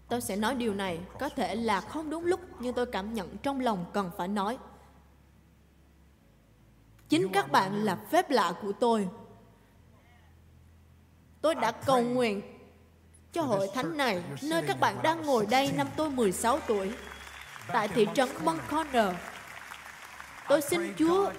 [0.08, 3.38] Tôi sẽ nói điều này có thể là không đúng lúc nhưng tôi cảm nhận
[3.38, 4.58] trong lòng cần phải nói.
[7.08, 9.08] Chính các bạn là phép lạ của tôi
[11.44, 12.42] Tôi đã cầu nguyện
[13.32, 16.92] cho hội thánh này, nơi các bạn đang ngồi đây năm tôi 16 tuổi,
[17.72, 19.14] tại thị trấn Montconnor.
[20.48, 21.30] Tôi xin Chúa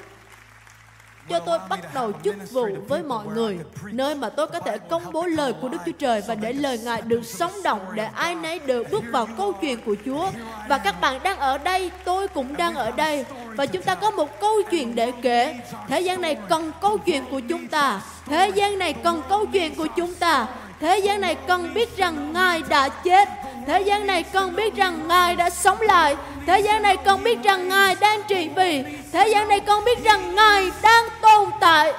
[1.30, 5.12] cho tôi bắt đầu chức vụ với mọi người, nơi mà tôi có thể công
[5.12, 8.36] bố lời của Đức Chúa Trời và để lời Ngài được sống động để ai
[8.36, 10.32] nấy đều bước vào câu chuyện của Chúa.
[10.70, 13.26] Và các bạn đang ở đây, tôi cũng đang ở đây.
[13.56, 15.56] Và chúng ta có một câu chuyện để kể.
[15.88, 18.01] Thế gian này cần câu chuyện của chúng ta.
[18.26, 20.47] Thế gian này cần câu chuyện của chúng ta.
[20.80, 23.30] Thế gian này cần biết rằng Ngài đã chết.
[23.68, 26.16] Thế gian này cần biết rằng Ngài đã sống lại.
[26.47, 28.84] Thế gian này cần biết rằng Ngài đang trị vì.
[29.12, 31.93] Thế gian này cần biết rằng Ngài đang tồn tại.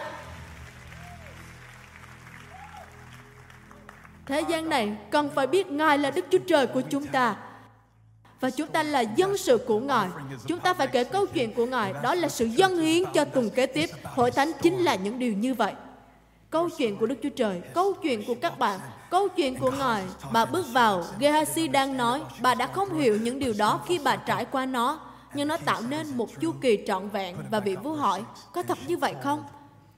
[4.26, 7.34] Thế gian này cần phải biết Ngài là Đức Chúa Trời của chúng ta.
[8.40, 10.08] Và chúng ta là dân sự của Ngài.
[10.46, 11.92] Chúng ta phải kể câu chuyện của Ngài.
[12.02, 13.90] Đó là sự dân hiến cho tuần kế tiếp.
[14.04, 15.72] Hội thánh chính là những điều như vậy.
[16.50, 18.80] Câu chuyện của Đức Chúa Trời, câu chuyện của các bạn,
[19.10, 20.04] câu chuyện của Ngài.
[20.32, 24.16] Bà bước vào, Gehazi đang nói, bà đã không hiểu những điều đó khi bà
[24.16, 25.00] trải qua nó,
[25.34, 28.22] nhưng nó tạo nên một chu kỳ trọn vẹn và vị vua hỏi,
[28.52, 29.44] có thật như vậy không?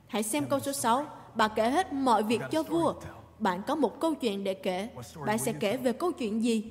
[0.06, 2.94] Hãy xem câu số 6, bà kể hết mọi việc cho vua.
[3.38, 4.88] Bạn có một câu chuyện để kể,
[5.26, 6.64] bạn sẽ kể về câu chuyện gì?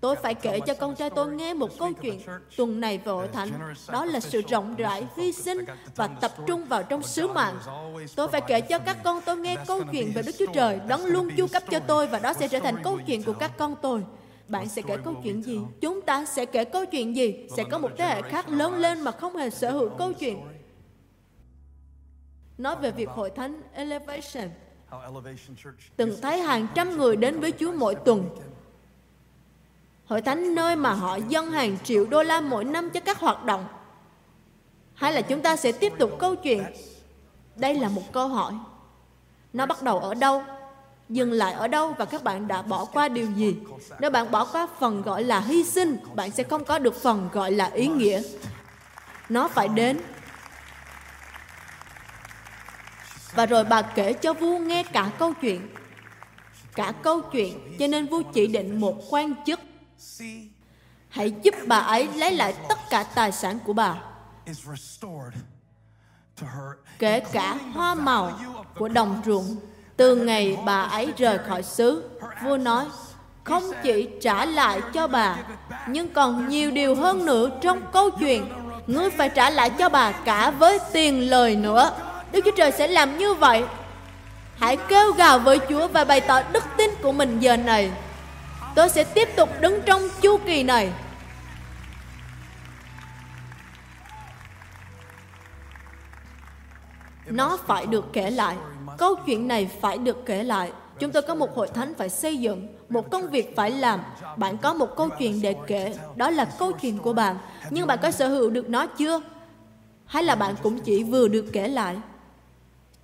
[0.00, 2.20] Tôi phải kể cho con trai tôi nghe một câu chuyện
[2.56, 3.74] tuần này về hội thánh.
[3.92, 5.64] Đó là sự rộng rãi, hy sinh
[5.96, 7.58] và tập trung vào trong sứ mạng.
[8.16, 10.80] Tôi phải kể cho các con tôi nghe câu chuyện về Đức Chúa Trời.
[10.88, 13.52] Đấng luôn chu cấp cho tôi và đó sẽ trở thành câu chuyện của các
[13.58, 14.04] con tôi.
[14.48, 15.60] bạn sẽ kể câu chuyện gì?
[15.80, 17.46] chúng ta sẽ kể câu chuyện gì?
[17.56, 20.40] Sẽ có một thế hệ khác lớn lên mà không hề sở hữu câu chuyện.
[22.58, 24.50] nói về việc hội thánh elevation.
[25.96, 28.30] từng thấy hàng trăm người đến với chúa mỗi tuần
[30.10, 33.44] hội thánh nơi mà họ dâng hàng triệu đô la mỗi năm cho các hoạt
[33.44, 33.66] động.
[34.94, 36.64] Hay là chúng ta sẽ tiếp tục câu chuyện?
[37.56, 38.52] Đây là một câu hỏi.
[39.52, 40.42] Nó bắt đầu ở đâu?
[41.08, 43.56] Dừng lại ở đâu và các bạn đã bỏ qua điều gì?
[44.00, 47.28] Nếu bạn bỏ qua phần gọi là hy sinh, bạn sẽ không có được phần
[47.32, 48.22] gọi là ý nghĩa.
[49.28, 50.00] Nó phải đến.
[53.34, 55.68] Và rồi bà kể cho vua nghe cả câu chuyện.
[56.74, 59.60] Cả câu chuyện, cho nên vua chỉ định một quan chức
[61.08, 63.94] hãy giúp bà ấy lấy lại tất cả tài sản của bà.
[66.98, 68.40] kể cả hoa màu
[68.78, 69.56] của đồng ruộng.
[69.96, 72.10] Từ ngày bà ấy rời khỏi xứ
[72.44, 72.86] vua nói
[73.44, 75.36] không chỉ trả lại cho bà
[75.88, 78.46] nhưng còn nhiều điều hơn nữa trong câu chuyện.
[78.86, 81.92] ngươi phải trả lại cho bà cả với tiền lời nữa.
[82.32, 83.64] Đức chúa trời sẽ làm như vậy.
[84.58, 87.90] Hãy kêu gào với chúa và bày tỏ đức tin của mình giờ này
[88.74, 90.92] tôi sẽ tiếp tục đứng trong chu kỳ này.
[97.26, 98.56] Nó phải được kể lại.
[98.98, 100.72] Câu chuyện này phải được kể lại.
[100.98, 104.00] Chúng tôi có một hội thánh phải xây dựng, một công việc phải làm.
[104.36, 105.94] Bạn có một câu chuyện để kể.
[106.16, 107.36] Đó là câu chuyện của bạn.
[107.70, 109.20] Nhưng bạn có sở hữu được nó chưa?
[110.06, 111.96] Hay là bạn cũng chỉ vừa được kể lại?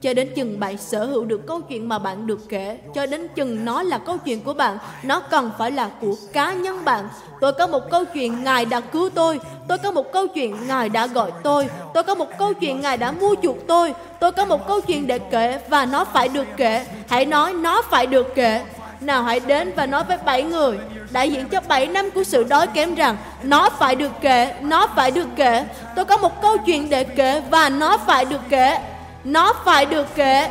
[0.00, 3.28] Cho đến chừng bạn sở hữu được câu chuyện mà bạn được kể cho đến
[3.34, 7.08] chừng nó là câu chuyện của bạn nó cần phải là của cá nhân bạn.
[7.40, 10.88] Tôi có một câu chuyện ngài đã cứu tôi tôi có một câu chuyện ngài
[10.88, 14.44] đã gọi tôi tôi có một câu chuyện ngài đã mua chuộc tôi tôi có
[14.44, 16.86] một câu chuyện để kể và nó phải được kể.
[17.08, 18.64] Hãy nói nó phải được kể.
[19.00, 20.78] Nào hãy đến và nói với bảy người.
[21.10, 24.86] Đại diện cho 7 năm của sự đói kém rằng nó phải được kể, nó
[24.96, 25.64] phải được kể.
[25.96, 28.78] Tôi có một câu chuyện để kể và nó phải được kể
[29.26, 30.50] nó phải được kể.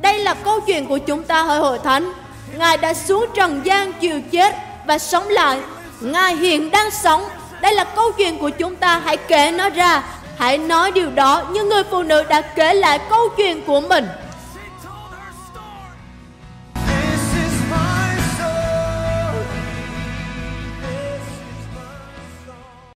[0.00, 2.12] Đây là câu chuyện của chúng ta ở hội thánh.
[2.58, 5.60] Ngài đã xuống trần gian chịu chết và sống lại.
[6.00, 7.24] Ngài hiện đang sống.
[7.60, 8.98] Đây là câu chuyện của chúng ta.
[9.04, 10.02] Hãy kể nó ra.
[10.38, 11.42] Hãy nói điều đó.
[11.50, 14.08] Như người phụ nữ đã kể lại câu chuyện của mình.